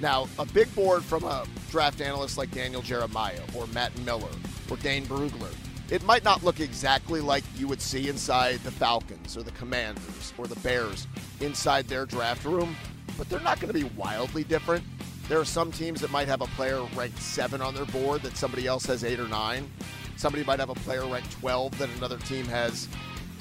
Now, 0.00 0.28
a 0.38 0.44
big 0.44 0.72
board 0.74 1.02
from 1.02 1.24
a 1.24 1.46
draft 1.70 2.00
analyst 2.00 2.36
like 2.36 2.50
Daniel 2.50 2.82
Jeremiah 2.82 3.40
or 3.56 3.66
Matt 3.68 3.96
Miller 4.00 4.28
or 4.70 4.76
Dane 4.78 5.06
Brugler, 5.06 5.52
it 5.90 6.02
might 6.04 6.24
not 6.24 6.42
look 6.42 6.60
exactly 6.60 7.20
like 7.20 7.44
you 7.56 7.68
would 7.68 7.80
see 7.80 8.08
inside 8.08 8.58
the 8.60 8.70
Falcons 8.70 9.36
or 9.36 9.42
the 9.42 9.52
Commanders 9.52 10.32
or 10.36 10.46
the 10.46 10.58
Bears 10.60 11.06
inside 11.40 11.86
their 11.88 12.06
draft 12.06 12.44
room, 12.44 12.74
but 13.16 13.28
they're 13.28 13.40
not 13.40 13.60
going 13.60 13.72
to 13.72 13.78
be 13.78 13.88
wildly 13.96 14.44
different. 14.44 14.84
There 15.28 15.38
are 15.38 15.44
some 15.44 15.72
teams 15.72 16.00
that 16.00 16.10
might 16.10 16.28
have 16.28 16.42
a 16.42 16.46
player 16.48 16.82
ranked 16.96 17.20
seven 17.20 17.60
on 17.60 17.74
their 17.74 17.86
board 17.86 18.22
that 18.22 18.36
somebody 18.36 18.66
else 18.66 18.84
has 18.86 19.04
eight 19.04 19.20
or 19.20 19.28
nine. 19.28 19.70
Somebody 20.16 20.44
might 20.44 20.60
have 20.60 20.70
a 20.70 20.74
player 20.74 21.06
ranked 21.06 21.32
12 21.40 21.78
that 21.78 21.88
another 21.96 22.18
team 22.18 22.44
has 22.46 22.88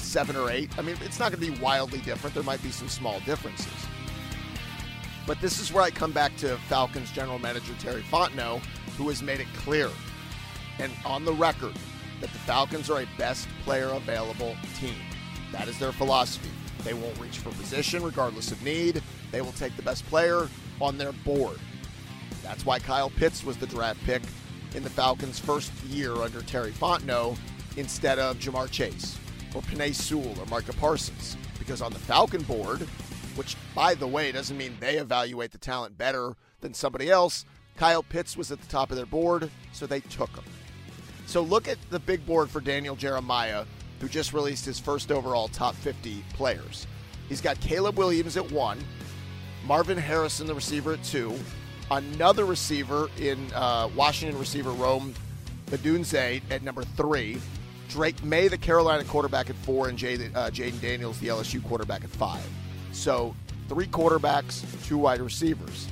seven 0.04 0.36
or 0.36 0.52
eight. 0.52 0.70
I 0.78 0.82
mean, 0.82 0.98
it's 1.02 1.20
not 1.20 1.32
going 1.32 1.44
to 1.44 1.52
be 1.52 1.60
wildly 1.62 2.00
different. 2.00 2.34
There 2.34 2.44
might 2.44 2.62
be 2.62 2.72
some 2.72 2.90
small 2.90 3.20
differences. 3.22 3.74
But 5.26 5.40
this 5.40 5.60
is 5.60 5.72
where 5.72 5.84
I 5.84 5.90
come 5.90 6.12
back 6.12 6.36
to 6.38 6.58
Falcons 6.68 7.12
general 7.12 7.40
manager 7.40 7.74
Terry 7.80 8.02
Fontenot, 8.02 8.60
who 8.98 9.08
has 9.10 9.24
made 9.24 9.40
it 9.40 9.48
clear 9.56 9.90
and 10.80 10.92
on 11.06 11.24
the 11.24 11.34
record 11.34 11.74
that 12.20 12.32
the 12.32 12.40
Falcons 12.40 12.90
are 12.90 13.02
a 13.02 13.08
best 13.18 13.48
player 13.64 13.90
available 13.90 14.56
team. 14.80 14.96
That 15.52 15.68
is 15.68 15.78
their 15.80 15.92
philosophy. 15.92 16.50
They 16.84 16.94
won't 16.94 17.18
reach 17.20 17.38
for 17.38 17.50
position 17.52 18.04
regardless 18.04 18.52
of 18.52 18.62
need. 18.64 19.02
They 19.32 19.42
will 19.42 19.52
take 19.54 19.76
the 19.76 19.82
best 19.82 20.06
player 20.08 20.50
on 20.82 20.98
their 20.98 21.12
board. 21.12 21.60
That's 22.42 22.66
why 22.66 22.80
Kyle 22.80 23.10
Pitts 23.10 23.44
was 23.44 23.58
the 23.58 23.68
draft 23.68 24.04
pick 24.04 24.22
in 24.76 24.84
the 24.84 24.90
Falcons' 24.90 25.40
first 25.40 25.72
year 25.86 26.16
under 26.16 26.42
Terry 26.42 26.72
Fontenot 26.72 27.38
instead 27.78 28.20
of 28.20 28.38
Ja'Marr 28.38 28.70
Chase 28.70 29.18
or 29.54 29.62
Penei 29.62 29.94
Sewell 29.94 30.40
or 30.40 30.46
Micah 30.48 30.74
Parsons. 30.74 31.38
Because 31.60 31.82
on 31.82 31.94
the 31.94 32.00
Falcon 32.00 32.44
board, 32.44 32.82
which 33.36 33.56
by 33.74 33.96
the 33.96 34.08
way 34.08 34.32
doesn't 34.32 34.58
mean 34.58 34.76
they 34.80 34.98
evaluate 34.98 35.52
the 35.52 35.58
talent 35.58 35.98
better 35.98 36.36
than 36.62 36.74
somebody 36.74 37.10
else, 37.10 37.46
Kyle 37.78 38.04
Pitts 38.04 38.38
was 38.38 38.52
at 38.52 38.62
the 38.62 38.68
top 38.68 38.92
of 38.92 38.98
their 38.98 39.06
board, 39.06 39.50
so 39.72 39.86
they 39.86 40.00
took 40.02 40.30
him. 40.36 40.44
So 41.26 41.42
look 41.42 41.68
at 41.68 41.78
the 41.90 42.00
big 42.00 42.26
board 42.26 42.50
for 42.50 42.62
Daniel 42.62 42.96
Jeremiah, 42.96 43.66
who 44.00 44.08
just 44.08 44.34
released 44.34 44.66
his 44.66 44.80
first 44.80 45.12
overall 45.12 45.48
top 45.48 45.76
50 45.76 46.24
players. 46.34 46.86
He's 47.30 47.42
got 47.42 47.60
Caleb 47.62 47.98
Williams 47.98 48.38
at 48.38 48.52
one, 48.52 48.78
Marvin 49.66 49.98
Harrison, 49.98 50.46
the 50.46 50.54
receiver, 50.54 50.94
at 50.94 51.04
two, 51.04 51.34
another 51.90 52.46
receiver 52.46 53.10
in 53.18 53.52
uh, 53.54 53.90
Washington 53.96 54.38
receiver 54.38 54.72
Rome 54.72 55.14
Odunze 55.68 56.42
at 56.52 56.62
number 56.64 56.84
three, 56.84 57.40
Drake 57.90 58.24
Maye, 58.24 58.48
the 58.48 58.58
Carolina 58.58 59.04
quarterback, 59.04 59.50
at 59.50 59.56
four, 59.58 59.90
and 59.90 59.98
Jayden 59.98 60.36
uh, 60.36 60.50
Daniels, 60.50 61.20
the 61.20 61.28
LSU 61.28 61.64
quarterback, 61.64 62.04
at 62.04 62.10
five. 62.10 62.48
So 62.92 63.36
three 63.70 63.88
quarterbacks, 63.88 64.64
two 64.86 64.98
wide 64.98 65.22
receivers. 65.22 65.88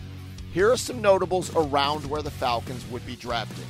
Here 0.54 0.72
are 0.72 0.78
some 0.78 1.02
notables 1.02 1.56
around 1.56 2.06
where 2.10 2.22
the 2.22 2.32
Falcons 2.32 2.86
would 2.92 3.06
be 3.06 3.16
drafting. 3.16 3.66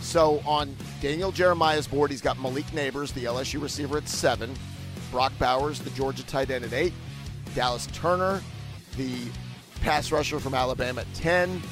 So 0.00 0.40
on 0.46 0.76
Daniel 1.00 1.32
Jeremiah's 1.32 1.86
board, 1.86 2.10
he's 2.10 2.20
got 2.20 2.38
Malik 2.40 2.66
Nabers, 2.66 3.12
the 3.14 3.24
LSU 3.24 3.60
receiver, 3.60 3.96
at 3.96 4.08
seven, 4.08 4.54
Brock 5.10 5.32
Bowers, 5.38 5.80
the 5.80 5.90
Georgia 5.90 6.24
tight 6.24 6.50
end, 6.50 6.64
at 6.64 6.72
eight, 6.72 6.92
Dallas 7.54 7.86
Turner, 7.92 8.42
the 8.96 9.16
pass 9.80 10.12
rusher 10.12 10.38
from 10.38 10.54
Alabama, 10.54 11.00
at 11.00 11.14
10. 11.14 11.62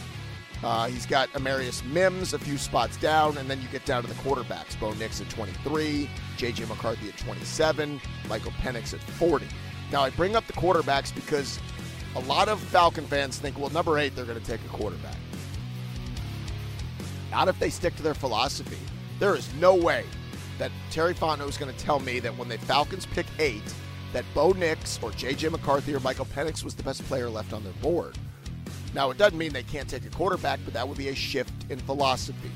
Uh, 0.62 0.86
he's 0.86 1.06
got 1.06 1.28
Amarius 1.32 1.84
Mims 1.86 2.34
a 2.34 2.38
few 2.38 2.56
spots 2.56 2.96
down, 2.96 3.36
and 3.38 3.50
then 3.50 3.60
you 3.60 3.68
get 3.68 3.84
down 3.84 4.02
to 4.02 4.08
the 4.08 4.14
quarterbacks. 4.14 4.78
Bo 4.78 4.92
Nix 4.94 5.20
at 5.20 5.28
23, 5.30 6.08
J.J. 6.36 6.66
McCarthy 6.66 7.08
at 7.08 7.18
27, 7.18 8.00
Michael 8.28 8.52
Penix 8.52 8.94
at 8.94 9.00
40. 9.00 9.46
Now, 9.90 10.02
I 10.02 10.10
bring 10.10 10.36
up 10.36 10.46
the 10.46 10.52
quarterbacks 10.52 11.12
because 11.14 11.58
a 12.14 12.20
lot 12.20 12.48
of 12.48 12.60
Falcon 12.60 13.06
fans 13.06 13.38
think, 13.38 13.58
well, 13.58 13.70
number 13.70 13.98
eight, 13.98 14.14
they're 14.14 14.24
going 14.24 14.40
to 14.40 14.46
take 14.46 14.60
a 14.64 14.68
quarterback. 14.68 15.16
Not 17.32 17.48
if 17.48 17.58
they 17.58 17.70
stick 17.70 17.96
to 17.96 18.02
their 18.02 18.14
philosophy. 18.14 18.78
There 19.18 19.34
is 19.34 19.52
no 19.54 19.74
way 19.74 20.04
that 20.58 20.70
Terry 20.90 21.14
Fontenot 21.14 21.48
is 21.48 21.56
going 21.56 21.74
to 21.74 21.78
tell 21.78 21.98
me 21.98 22.20
that 22.20 22.36
when 22.36 22.48
the 22.48 22.58
Falcons 22.58 23.06
pick 23.06 23.26
eight, 23.40 23.62
that 24.12 24.24
Bo 24.34 24.52
Nix 24.52 25.00
or 25.02 25.10
J.J. 25.10 25.48
McCarthy 25.48 25.94
or 25.94 26.00
Michael 26.00 26.26
Penix 26.26 26.62
was 26.62 26.74
the 26.74 26.82
best 26.82 27.02
player 27.06 27.28
left 27.28 27.52
on 27.52 27.64
their 27.64 27.72
board. 27.74 28.16
Now, 28.94 29.10
it 29.10 29.18
doesn't 29.18 29.38
mean 29.38 29.52
they 29.52 29.62
can't 29.62 29.88
take 29.88 30.04
a 30.04 30.10
quarterback, 30.10 30.60
but 30.64 30.74
that 30.74 30.86
would 30.86 30.98
be 30.98 31.08
a 31.08 31.14
shift 31.14 31.52
in 31.70 31.78
philosophy. 31.80 32.50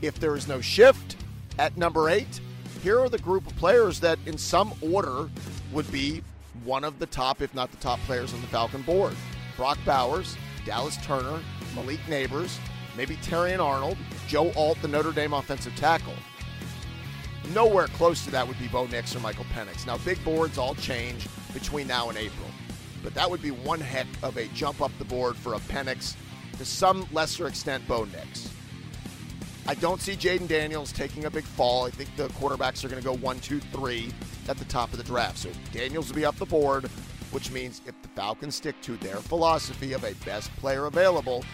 If 0.00 0.18
there 0.18 0.34
is 0.34 0.48
no 0.48 0.60
shift 0.60 1.16
at 1.58 1.76
number 1.76 2.10
eight, 2.10 2.40
here 2.82 2.98
are 2.98 3.08
the 3.08 3.18
group 3.18 3.46
of 3.46 3.54
players 3.56 4.00
that, 4.00 4.18
in 4.26 4.36
some 4.36 4.74
order, 4.80 5.30
would 5.72 5.90
be 5.92 6.22
one 6.64 6.82
of 6.82 6.98
the 6.98 7.06
top, 7.06 7.40
if 7.42 7.54
not 7.54 7.70
the 7.70 7.76
top 7.76 8.00
players 8.00 8.34
on 8.34 8.40
the 8.40 8.46
Falcon 8.48 8.82
board. 8.82 9.14
Brock 9.56 9.78
Bowers, 9.84 10.36
Dallas 10.64 10.96
Turner, 11.04 11.40
Malik 11.76 12.00
Nabers, 12.08 12.58
maybe 12.96 13.16
Terrion 13.16 13.60
Arnold, 13.60 13.96
Joe 14.26 14.50
Alt, 14.56 14.78
the 14.82 14.88
Notre 14.88 15.12
Dame 15.12 15.32
offensive 15.32 15.74
tackle. 15.76 16.14
Nowhere 17.54 17.86
close 17.88 18.24
to 18.24 18.30
that 18.30 18.46
would 18.46 18.58
be 18.58 18.68
Bo 18.68 18.86
Nix 18.86 19.14
or 19.14 19.20
Michael 19.20 19.46
Penix. 19.54 19.86
Now, 19.86 19.98
big 19.98 20.22
boards 20.24 20.58
all 20.58 20.74
change 20.74 21.26
between 21.52 21.86
now 21.86 22.08
and 22.08 22.18
April, 22.18 22.48
but 23.02 23.14
that 23.14 23.30
would 23.30 23.42
be 23.42 23.50
one 23.50 23.80
heck 23.80 24.06
of 24.22 24.36
a 24.36 24.46
jump 24.48 24.80
up 24.80 24.90
the 24.98 25.04
board 25.04 25.36
for 25.36 25.54
a 25.54 25.58
Penix, 25.58 26.14
to 26.58 26.64
some 26.64 27.06
lesser 27.12 27.46
extent, 27.46 27.86
Bo 27.88 28.04
Nix. 28.04 28.50
I 29.66 29.74
don't 29.74 30.00
see 30.00 30.14
Jayden 30.14 30.48
Daniels 30.48 30.92
taking 30.92 31.24
a 31.24 31.30
big 31.30 31.44
fall. 31.44 31.86
I 31.86 31.90
think 31.90 32.14
the 32.16 32.28
quarterbacks 32.30 32.84
are 32.84 32.88
going 32.88 33.00
to 33.00 33.08
go 33.08 33.14
one, 33.14 33.38
two, 33.40 33.60
three 33.60 34.12
at 34.48 34.56
the 34.56 34.64
top 34.64 34.92
of 34.92 34.98
the 34.98 35.04
draft. 35.04 35.38
So 35.38 35.50
Daniels 35.72 36.08
will 36.08 36.16
be 36.16 36.24
up 36.24 36.36
the 36.36 36.46
board, 36.46 36.86
which 37.30 37.50
means 37.52 37.80
if 37.86 38.00
the 38.02 38.08
Falcons 38.08 38.56
stick 38.56 38.80
to 38.82 38.96
their 38.96 39.16
philosophy 39.16 39.92
of 39.92 40.02
a 40.02 40.14
best 40.24 40.50
player 40.56 40.86
available, 40.86 41.44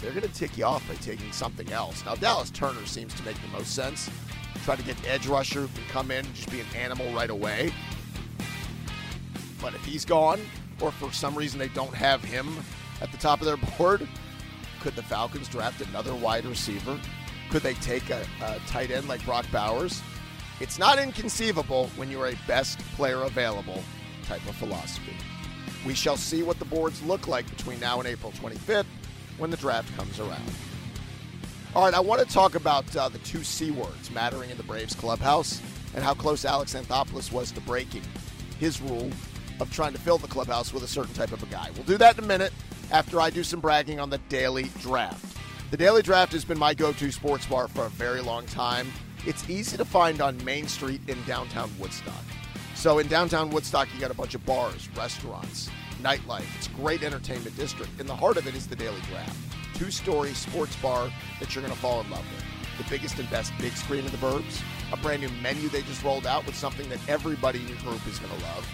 they're 0.00 0.12
going 0.12 0.22
to 0.22 0.32
tick 0.32 0.58
you 0.58 0.64
off 0.64 0.86
by 0.86 0.94
taking 0.96 1.32
something 1.32 1.72
else. 1.72 2.04
Now, 2.04 2.14
Dallas 2.16 2.50
Turner 2.50 2.84
seems 2.84 3.14
to 3.14 3.22
make 3.24 3.40
the 3.40 3.48
most 3.48 3.74
sense. 3.74 4.10
Try 4.64 4.76
to 4.76 4.82
get 4.82 4.96
edge 5.08 5.26
rusher 5.26 5.62
who 5.62 5.68
can 5.68 5.84
come 5.88 6.10
in 6.10 6.26
and 6.26 6.34
just 6.34 6.50
be 6.50 6.60
an 6.60 6.66
animal 6.76 7.10
right 7.14 7.30
away. 7.30 7.72
But 9.60 9.74
if 9.74 9.84
he's 9.84 10.04
gone, 10.04 10.40
or 10.80 10.90
for 10.92 11.12
some 11.12 11.34
reason 11.34 11.58
they 11.58 11.68
don't 11.68 11.94
have 11.94 12.22
him 12.22 12.48
at 13.00 13.10
the 13.12 13.18
top 13.18 13.40
of 13.40 13.46
their 13.46 13.56
board, 13.78 14.08
could 14.80 14.94
the 14.94 15.02
Falcons 15.02 15.48
draft 15.48 15.80
another 15.80 16.14
wide 16.14 16.44
receiver? 16.44 16.98
Could 17.50 17.62
they 17.62 17.74
take 17.74 18.10
a, 18.10 18.24
a 18.42 18.58
tight 18.66 18.90
end 18.90 19.08
like 19.08 19.24
Brock 19.24 19.46
Bowers? 19.50 20.02
It's 20.60 20.78
not 20.78 20.98
inconceivable 20.98 21.88
when 21.96 22.10
you're 22.10 22.28
a 22.28 22.34
best 22.46 22.78
player 22.96 23.22
available 23.22 23.82
type 24.24 24.46
of 24.48 24.56
philosophy. 24.56 25.14
We 25.86 25.94
shall 25.94 26.16
see 26.16 26.42
what 26.42 26.58
the 26.58 26.64
boards 26.64 27.02
look 27.02 27.28
like 27.28 27.48
between 27.48 27.80
now 27.80 27.98
and 27.98 28.08
April 28.08 28.32
25th 28.32 28.86
when 29.38 29.50
the 29.50 29.56
draft 29.56 29.96
comes 29.96 30.18
around. 30.18 30.42
All 31.74 31.84
right, 31.84 31.94
I 31.94 32.00
want 32.00 32.26
to 32.26 32.32
talk 32.32 32.54
about 32.54 32.94
uh, 32.96 33.08
the 33.08 33.18
two 33.18 33.44
C 33.44 33.70
words 33.70 34.10
mattering 34.10 34.50
in 34.50 34.56
the 34.56 34.62
Braves 34.64 34.94
clubhouse 34.94 35.62
and 35.94 36.02
how 36.02 36.14
close 36.14 36.44
Alex 36.44 36.74
Anthopoulos 36.74 37.30
was 37.30 37.52
to 37.52 37.60
breaking 37.60 38.02
his 38.58 38.80
rule 38.80 39.10
of 39.60 39.72
trying 39.72 39.92
to 39.92 39.98
fill 39.98 40.18
the 40.18 40.28
clubhouse 40.28 40.72
with 40.72 40.82
a 40.82 40.88
certain 40.88 41.14
type 41.14 41.32
of 41.32 41.42
a 41.42 41.46
guy. 41.46 41.70
We'll 41.74 41.84
do 41.84 41.98
that 41.98 42.18
in 42.18 42.24
a 42.24 42.26
minute 42.26 42.52
after 42.90 43.20
I 43.20 43.30
do 43.30 43.42
some 43.42 43.60
bragging 43.60 44.00
on 44.00 44.10
the 44.10 44.18
daily 44.28 44.70
draft. 44.80 45.36
The 45.70 45.76
daily 45.76 46.02
draft 46.02 46.32
has 46.32 46.44
been 46.44 46.58
my 46.58 46.72
go 46.72 46.92
to 46.92 47.12
sports 47.12 47.46
bar 47.46 47.68
for 47.68 47.84
a 47.84 47.90
very 47.90 48.20
long 48.20 48.46
time. 48.46 48.90
It's 49.26 49.48
easy 49.50 49.76
to 49.76 49.84
find 49.84 50.22
on 50.22 50.42
Main 50.44 50.66
Street 50.66 51.00
in 51.08 51.22
downtown 51.24 51.70
Woodstock. 51.78 52.24
So, 52.74 53.00
in 53.00 53.08
downtown 53.08 53.50
Woodstock, 53.50 53.88
you 53.92 54.00
got 54.00 54.10
a 54.10 54.14
bunch 54.14 54.34
of 54.34 54.46
bars, 54.46 54.88
restaurants, 54.96 55.68
nightlife. 56.00 56.46
It's 56.56 56.68
a 56.68 56.70
great 56.70 57.02
entertainment 57.02 57.56
district. 57.56 57.90
In 58.00 58.06
the 58.06 58.14
heart 58.14 58.36
of 58.36 58.46
it 58.46 58.54
is 58.54 58.66
the 58.66 58.76
Daily 58.76 59.00
Draft, 59.10 59.36
two 59.74 59.90
story 59.90 60.32
sports 60.32 60.76
bar 60.76 61.10
that 61.40 61.54
you're 61.54 61.62
going 61.62 61.74
to 61.74 61.80
fall 61.80 62.00
in 62.00 62.10
love 62.10 62.24
with. 62.32 62.44
The 62.78 62.88
biggest 62.88 63.18
and 63.18 63.28
best 63.28 63.52
big 63.58 63.72
screen 63.72 64.04
in 64.04 64.10
the 64.12 64.18
burbs, 64.18 64.62
a 64.92 64.96
brand 64.96 65.20
new 65.20 65.28
menu 65.42 65.68
they 65.68 65.82
just 65.82 66.02
rolled 66.04 66.26
out 66.26 66.46
with 66.46 66.54
something 66.54 66.88
that 66.88 67.00
everybody 67.08 67.60
in 67.60 67.68
your 67.68 67.78
group 67.78 68.06
is 68.06 68.18
going 68.18 68.32
to 68.32 68.44
love. 68.44 68.66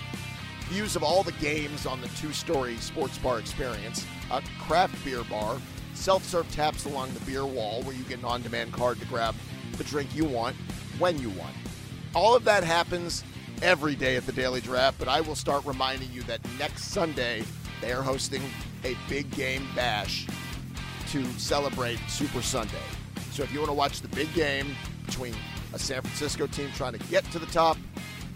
Views 0.71 0.97
of 0.97 1.03
all 1.03 1.23
the 1.23 1.33
games 1.33 1.87
on 1.87 2.01
the 2.01 2.09
two 2.09 2.33
story 2.33 2.77
sports 2.77 3.19
bar 3.19 3.39
experience, 3.39 4.07
a 4.31 4.43
craft 4.59 5.03
beer 5.05 5.23
bar, 5.25 5.59
self 5.93 6.25
serve 6.25 6.51
taps 6.53 6.87
along 6.87 7.13
the 7.13 7.21
beer 7.21 7.45
wall 7.45 7.83
where 7.83 7.95
you 7.95 8.03
get 8.05 8.19
an 8.19 8.25
on 8.25 8.43
demand 8.43 8.73
card 8.73 8.99
to 8.99 9.07
grab 9.07 9.35
the 9.77 9.85
drink 9.85 10.15
you 10.15 10.25
want 10.25 10.57
when 10.99 11.19
you 11.19 11.29
want. 11.31 11.55
All 12.15 12.35
of 12.35 12.45
that 12.45 12.65
happens 12.65 13.25
every 13.63 13.95
day 13.95 14.17
at 14.17 14.27
the 14.27 14.33
Daily 14.33 14.61
Draft, 14.61 14.99
but 14.99 15.09
I 15.09 15.21
will 15.21 15.35
start 15.35 15.65
reminding 15.67 16.11
you 16.13 16.23
that 16.25 16.41
next 16.59 16.85
Sunday 16.85 17.45
they 17.81 17.93
are 17.93 18.03
hosting 18.03 18.43
a 18.85 18.97
big 19.09 19.31
game 19.33 19.67
bash 19.77 20.27
to 21.09 21.25
celebrate 21.39 21.99
Super 22.09 22.43
Sunday. 22.43 22.83
So 23.33 23.43
if 23.43 23.53
you 23.53 23.59
want 23.59 23.71
to 23.71 23.75
watch 23.75 24.01
the 24.01 24.09
big 24.09 24.33
game 24.35 24.75
between 25.07 25.35
a 25.73 25.79
San 25.79 26.01
Francisco 26.01 26.47
team 26.47 26.71
trying 26.75 26.93
to 26.93 26.99
get 27.11 27.25
to 27.33 27.39
the 27.39 27.47
top 27.47 27.77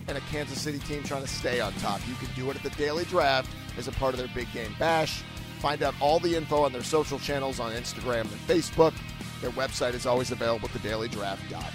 and 0.08 0.16
a 0.16 0.20
Kansas 0.22 0.60
City 0.60 0.78
team 0.80 1.02
trying 1.02 1.22
to 1.22 1.28
stay 1.28 1.60
on 1.60 1.72
top, 1.74 2.00
you 2.08 2.14
can 2.14 2.28
do 2.34 2.50
it 2.50 2.56
at 2.56 2.62
the 2.62 2.70
Daily 2.70 3.04
Draft 3.04 3.50
as 3.76 3.88
a 3.88 3.92
part 3.92 4.14
of 4.14 4.18
their 4.18 4.28
big 4.34 4.50
game 4.52 4.74
bash. 4.78 5.22
Find 5.60 5.82
out 5.82 5.94
all 6.00 6.18
the 6.18 6.34
info 6.34 6.62
on 6.62 6.72
their 6.72 6.82
social 6.82 7.18
channels 7.18 7.60
on 7.60 7.72
Instagram 7.72 8.22
and 8.22 8.40
Facebook. 8.46 8.94
Their 9.40 9.50
website 9.50 9.94
is 9.94 10.06
always 10.06 10.30
available 10.30 10.68
at 10.72 10.80
thedailydraft.net. 10.80 11.72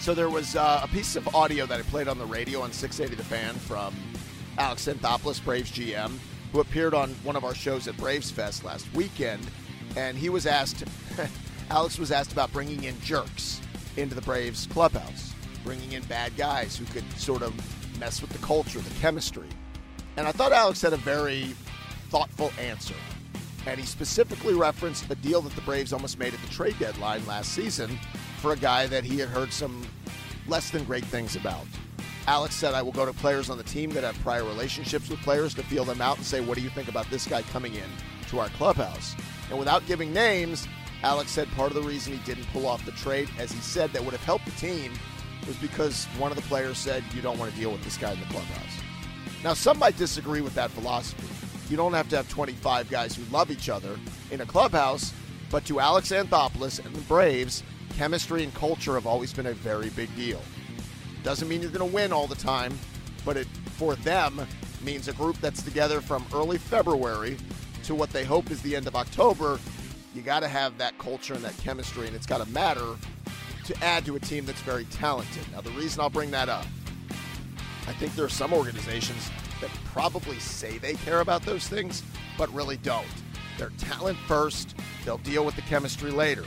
So 0.00 0.14
there 0.14 0.30
was 0.30 0.56
uh, 0.56 0.80
a 0.82 0.88
piece 0.88 1.16
of 1.16 1.34
audio 1.34 1.66
that 1.66 1.80
I 1.80 1.82
played 1.82 2.08
on 2.08 2.18
the 2.18 2.24
radio 2.24 2.62
on 2.62 2.72
680 2.72 3.20
The 3.20 3.28
Fan 3.28 3.54
from 3.54 3.94
Alex 4.56 4.86
Anthopoulos, 4.86 5.44
Braves 5.44 5.70
GM, 5.70 6.12
who 6.52 6.60
appeared 6.60 6.94
on 6.94 7.10
one 7.24 7.36
of 7.36 7.44
our 7.44 7.54
shows 7.54 7.88
at 7.88 7.96
Braves 7.96 8.30
Fest 8.30 8.64
last 8.64 8.86
weekend, 8.94 9.46
and 9.96 10.16
he 10.16 10.28
was 10.28 10.46
asked, 10.46 10.84
Alex 11.70 11.98
was 11.98 12.10
asked 12.10 12.32
about 12.32 12.52
bringing 12.52 12.84
in 12.84 12.98
jerks 13.00 13.60
into 13.96 14.14
the 14.14 14.22
Braves 14.22 14.66
clubhouse, 14.70 15.27
bringing 15.68 15.92
in 15.92 16.02
bad 16.04 16.34
guys 16.34 16.78
who 16.78 16.86
could 16.86 17.04
sort 17.18 17.42
of 17.42 17.52
mess 18.00 18.22
with 18.22 18.30
the 18.30 18.38
culture, 18.38 18.78
the 18.78 19.00
chemistry. 19.00 19.50
And 20.16 20.26
I 20.26 20.32
thought 20.32 20.50
Alex 20.50 20.80
had 20.80 20.94
a 20.94 20.96
very 20.96 21.54
thoughtful 22.08 22.50
answer. 22.58 22.94
And 23.66 23.78
he 23.78 23.84
specifically 23.84 24.54
referenced 24.54 25.10
a 25.10 25.14
deal 25.16 25.42
that 25.42 25.54
the 25.54 25.60
Braves 25.60 25.92
almost 25.92 26.18
made 26.18 26.32
at 26.32 26.40
the 26.40 26.48
trade 26.48 26.74
deadline 26.78 27.26
last 27.26 27.52
season 27.52 27.98
for 28.38 28.54
a 28.54 28.56
guy 28.56 28.86
that 28.86 29.04
he 29.04 29.18
had 29.18 29.28
heard 29.28 29.52
some 29.52 29.86
less 30.46 30.70
than 30.70 30.84
great 30.84 31.04
things 31.04 31.36
about. 31.36 31.66
Alex 32.26 32.54
said, 32.54 32.72
I 32.72 32.80
will 32.80 32.92
go 32.92 33.04
to 33.04 33.12
players 33.12 33.50
on 33.50 33.58
the 33.58 33.64
team 33.64 33.90
that 33.90 34.04
have 34.04 34.18
prior 34.20 34.44
relationships 34.44 35.10
with 35.10 35.20
players 35.20 35.52
to 35.52 35.62
feel 35.64 35.84
them 35.84 36.00
out 36.00 36.16
and 36.16 36.24
say, 36.24 36.40
What 36.40 36.56
do 36.56 36.62
you 36.62 36.70
think 36.70 36.88
about 36.88 37.10
this 37.10 37.26
guy 37.26 37.42
coming 37.42 37.74
in 37.74 37.90
to 38.30 38.38
our 38.38 38.48
clubhouse? 38.50 39.14
And 39.50 39.58
without 39.58 39.84
giving 39.84 40.14
names, 40.14 40.66
Alex 41.02 41.30
said 41.30 41.46
part 41.48 41.70
of 41.70 41.74
the 41.74 41.86
reason 41.86 42.14
he 42.14 42.20
didn't 42.20 42.46
pull 42.54 42.66
off 42.66 42.86
the 42.86 42.92
trade, 42.92 43.28
as 43.38 43.52
he 43.52 43.60
said, 43.60 43.92
that 43.92 44.02
would 44.02 44.12
have 44.12 44.24
helped 44.24 44.46
the 44.46 44.52
team 44.52 44.92
was 45.48 45.56
because 45.56 46.04
one 46.18 46.30
of 46.30 46.36
the 46.36 46.42
players 46.42 46.78
said, 46.78 47.02
You 47.14 47.22
don't 47.22 47.38
want 47.38 47.52
to 47.52 47.58
deal 47.58 47.72
with 47.72 47.82
this 47.82 47.96
guy 47.96 48.12
in 48.12 48.20
the 48.20 48.26
clubhouse. 48.26 48.78
Now, 49.42 49.54
some 49.54 49.78
might 49.78 49.96
disagree 49.96 50.42
with 50.42 50.54
that 50.54 50.70
philosophy. 50.70 51.26
You 51.70 51.76
don't 51.76 51.94
have 51.94 52.08
to 52.10 52.16
have 52.16 52.28
25 52.28 52.90
guys 52.90 53.16
who 53.16 53.24
love 53.32 53.50
each 53.50 53.68
other 53.68 53.98
in 54.30 54.40
a 54.40 54.46
clubhouse, 54.46 55.12
but 55.50 55.64
to 55.66 55.80
Alex 55.80 56.10
Anthopoulos 56.10 56.84
and 56.84 56.94
the 56.94 57.00
Braves, 57.02 57.62
chemistry 57.96 58.44
and 58.44 58.54
culture 58.54 58.94
have 58.94 59.06
always 59.06 59.32
been 59.32 59.46
a 59.46 59.54
very 59.54 59.90
big 59.90 60.14
deal. 60.14 60.40
Doesn't 61.22 61.48
mean 61.48 61.62
you're 61.62 61.70
going 61.70 61.88
to 61.88 61.94
win 61.94 62.12
all 62.12 62.26
the 62.26 62.36
time, 62.36 62.78
but 63.24 63.36
it 63.36 63.46
for 63.76 63.96
them 63.96 64.46
means 64.82 65.08
a 65.08 65.12
group 65.12 65.36
that's 65.40 65.62
together 65.62 66.00
from 66.00 66.24
early 66.32 66.58
February 66.58 67.36
to 67.84 67.94
what 67.94 68.10
they 68.10 68.24
hope 68.24 68.50
is 68.50 68.62
the 68.62 68.74
end 68.74 68.86
of 68.86 68.96
October. 68.96 69.58
You 70.14 70.22
got 70.22 70.40
to 70.40 70.48
have 70.48 70.78
that 70.78 70.96
culture 70.98 71.34
and 71.34 71.44
that 71.44 71.56
chemistry, 71.58 72.06
and 72.06 72.16
it's 72.16 72.26
got 72.26 72.44
to 72.44 72.50
matter 72.50 72.96
to 73.68 73.84
add 73.84 74.02
to 74.06 74.16
a 74.16 74.20
team 74.20 74.46
that's 74.46 74.62
very 74.62 74.86
talented. 74.86 75.44
Now, 75.52 75.60
the 75.60 75.70
reason 75.70 76.00
I'll 76.00 76.08
bring 76.08 76.30
that 76.30 76.48
up, 76.48 76.64
I 77.86 77.92
think 77.92 78.14
there 78.14 78.24
are 78.24 78.30
some 78.30 78.54
organizations 78.54 79.30
that 79.60 79.70
probably 79.84 80.38
say 80.38 80.78
they 80.78 80.94
care 80.94 81.20
about 81.20 81.42
those 81.42 81.68
things, 81.68 82.02
but 82.38 82.52
really 82.54 82.78
don't. 82.78 83.06
They're 83.58 83.72
talent 83.76 84.16
first, 84.26 84.74
they'll 85.04 85.18
deal 85.18 85.44
with 85.44 85.54
the 85.54 85.62
chemistry 85.62 86.10
later. 86.10 86.44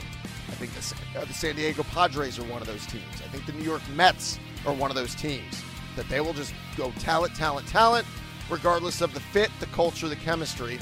I 0.48 0.54
think 0.54 0.72
the, 0.74 1.20
uh, 1.20 1.24
the 1.24 1.32
San 1.32 1.54
Diego 1.54 1.84
Padres 1.84 2.40
are 2.40 2.44
one 2.44 2.60
of 2.60 2.66
those 2.66 2.84
teams. 2.86 3.04
I 3.24 3.28
think 3.28 3.46
the 3.46 3.52
New 3.52 3.64
York 3.64 3.82
Mets 3.94 4.40
are 4.66 4.74
one 4.74 4.90
of 4.90 4.96
those 4.96 5.14
teams 5.14 5.62
that 5.94 6.08
they 6.08 6.20
will 6.20 6.32
just 6.32 6.52
go 6.76 6.90
talent, 6.98 7.36
talent, 7.36 7.68
talent, 7.68 8.06
regardless 8.50 9.00
of 9.00 9.14
the 9.14 9.20
fit, 9.20 9.50
the 9.60 9.66
culture, 9.66 10.08
the 10.08 10.16
chemistry. 10.16 10.78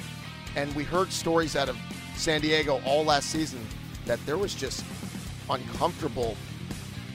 And 0.57 0.75
we 0.75 0.85
heard 0.85 1.13
stories 1.13 1.55
out 1.55 1.69
of 1.69 1.77
San 2.17 2.41
Diego 2.41 2.81
all 2.87 3.05
last 3.05 3.29
season 3.29 3.61
that 4.07 4.25
there 4.25 4.39
was 4.39 4.55
just 4.55 4.85
uncomfortable 5.51 6.37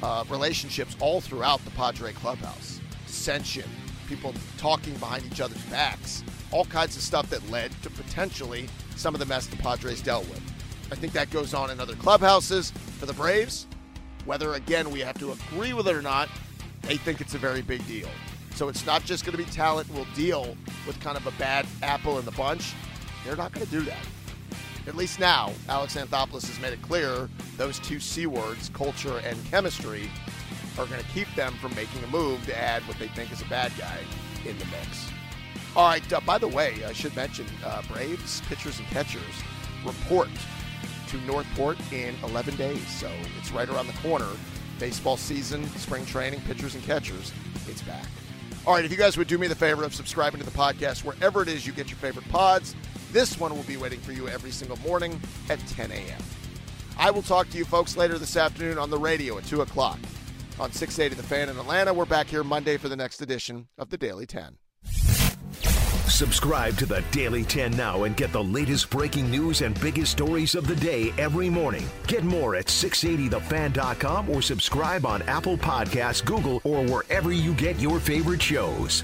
uh, 0.03 0.23
relationships 0.29 0.95
all 0.99 1.21
throughout 1.21 1.63
the 1.65 1.71
Padre 1.71 2.13
clubhouse. 2.13 2.79
Dissension, 3.07 3.69
people 4.07 4.33
talking 4.57 4.93
behind 4.95 5.25
each 5.25 5.41
other's 5.41 5.63
backs, 5.65 6.23
all 6.51 6.65
kinds 6.65 6.95
of 6.95 7.01
stuff 7.01 7.29
that 7.29 7.49
led 7.49 7.71
to 7.81 7.89
potentially 7.89 8.67
some 8.95 9.15
of 9.15 9.19
the 9.19 9.25
mess 9.25 9.47
the 9.47 9.57
Padres 9.57 10.01
dealt 10.01 10.27
with. 10.29 10.41
I 10.91 10.95
think 10.95 11.13
that 11.13 11.31
goes 11.31 11.53
on 11.53 11.71
in 11.71 11.79
other 11.79 11.95
clubhouses. 11.95 12.71
For 12.99 13.05
the 13.05 13.13
Braves, 13.13 13.67
whether 14.25 14.53
again 14.53 14.91
we 14.91 14.99
have 15.01 15.17
to 15.19 15.31
agree 15.31 15.73
with 15.73 15.87
it 15.87 15.95
or 15.95 16.01
not, 16.01 16.29
they 16.83 16.97
think 16.97 17.21
it's 17.21 17.33
a 17.33 17.39
very 17.39 17.61
big 17.61 17.85
deal. 17.87 18.09
So 18.55 18.69
it's 18.69 18.85
not 18.85 19.03
just 19.03 19.25
going 19.25 19.37
to 19.37 19.43
be 19.43 19.49
talent 19.51 19.91
will 19.93 20.07
deal 20.15 20.55
with 20.87 20.99
kind 21.01 21.17
of 21.17 21.27
a 21.27 21.31
bad 21.31 21.65
apple 21.83 22.19
in 22.19 22.25
the 22.25 22.31
bunch. 22.31 22.73
They're 23.25 23.35
not 23.35 23.51
going 23.51 23.65
to 23.65 23.71
do 23.71 23.81
that. 23.81 24.05
At 24.87 24.95
least 24.95 25.19
now, 25.19 25.51
Alex 25.67 25.95
Anthopoulos 25.95 26.47
has 26.47 26.59
made 26.59 26.73
it 26.73 26.81
clear 26.81 27.27
those 27.57 27.79
two 27.79 27.99
C 27.99 28.27
words, 28.27 28.69
culture 28.69 29.17
and 29.25 29.43
chemistry, 29.45 30.09
are 30.77 30.85
going 30.85 30.99
to 30.99 31.07
keep 31.07 31.33
them 31.35 31.53
from 31.55 31.73
making 31.75 32.03
a 32.03 32.07
move 32.07 32.45
to 32.45 32.57
add 32.57 32.83
what 32.83 32.99
they 32.99 33.07
think 33.07 33.31
is 33.31 33.41
a 33.41 33.45
bad 33.45 33.71
guy 33.77 33.99
in 34.45 34.57
the 34.59 34.65
mix. 34.65 35.09
All 35.75 35.87
right, 35.87 36.13
uh, 36.13 36.21
by 36.21 36.37
the 36.37 36.47
way, 36.47 36.83
I 36.85 36.93
should 36.93 37.15
mention 37.15 37.45
uh, 37.65 37.81
Braves 37.91 38.41
pitchers 38.47 38.79
and 38.79 38.87
catchers 38.89 39.23
report 39.83 40.29
to 41.09 41.17
North 41.21 41.47
Port 41.55 41.77
in 41.91 42.15
11 42.23 42.55
days. 42.55 42.87
So 42.87 43.09
it's 43.39 43.51
right 43.51 43.67
around 43.67 43.87
the 43.87 43.93
corner. 43.93 44.29
Baseball 44.79 45.17
season, 45.17 45.67
spring 45.77 46.05
training, 46.05 46.41
pitchers 46.41 46.75
and 46.75 46.83
catchers, 46.83 47.31
it's 47.67 47.81
back. 47.81 48.05
All 48.67 48.73
right, 48.73 48.83
if 48.83 48.91
you 48.91 48.97
guys 48.97 49.17
would 49.17 49.27
do 49.27 49.37
me 49.37 49.47
the 49.47 49.55
favor 49.55 49.83
of 49.83 49.95
subscribing 49.95 50.39
to 50.39 50.45
the 50.45 50.57
podcast 50.57 51.03
wherever 51.03 51.41
it 51.41 51.47
is 51.47 51.65
you 51.65 51.73
get 51.73 51.89
your 51.89 51.97
favorite 51.97 52.27
pods, 52.29 52.75
this 53.11 53.39
one 53.39 53.55
will 53.55 53.63
be 53.63 53.77
waiting 53.77 53.99
for 53.99 54.11
you 54.11 54.27
every 54.27 54.51
single 54.51 54.77
morning 54.77 55.19
at 55.49 55.59
10 55.67 55.91
a.m. 55.91 56.21
I 56.97 57.11
will 57.11 57.21
talk 57.21 57.49
to 57.49 57.57
you 57.57 57.65
folks 57.65 57.97
later 57.97 58.17
this 58.17 58.37
afternoon 58.37 58.77
on 58.77 58.89
the 58.89 58.97
radio 58.97 59.37
at 59.37 59.45
2 59.45 59.61
o'clock. 59.61 59.99
On 60.59 60.71
680 60.71 61.15
The 61.15 61.27
Fan 61.27 61.49
in 61.49 61.57
Atlanta, 61.57 61.93
we're 61.93 62.05
back 62.05 62.27
here 62.27 62.43
Monday 62.43 62.77
for 62.77 62.87
the 62.87 62.95
next 62.95 63.21
edition 63.21 63.67
of 63.77 63.89
the 63.89 63.97
Daily 63.97 64.25
10. 64.25 64.57
Subscribe 66.15 66.77
to 66.77 66.85
the 66.85 67.03
Daily 67.11 67.43
10 67.43 67.75
now 67.75 68.03
and 68.03 68.15
get 68.15 68.31
the 68.31 68.41
latest 68.41 68.89
breaking 68.89 69.29
news 69.29 69.61
and 69.61 69.79
biggest 69.81 70.13
stories 70.13 70.55
of 70.55 70.65
the 70.65 70.75
day 70.77 71.11
every 71.17 71.49
morning. 71.49 71.85
Get 72.07 72.23
more 72.23 72.55
at 72.55 72.67
680thefan.com 72.67 74.29
or 74.29 74.41
subscribe 74.41 75.05
on 75.05 75.23
Apple 75.23 75.57
Podcasts, 75.57 76.23
Google, 76.23 76.61
or 76.63 76.85
wherever 76.85 77.33
you 77.33 77.53
get 77.55 77.79
your 77.79 77.99
favorite 77.99 78.41
shows. 78.41 79.03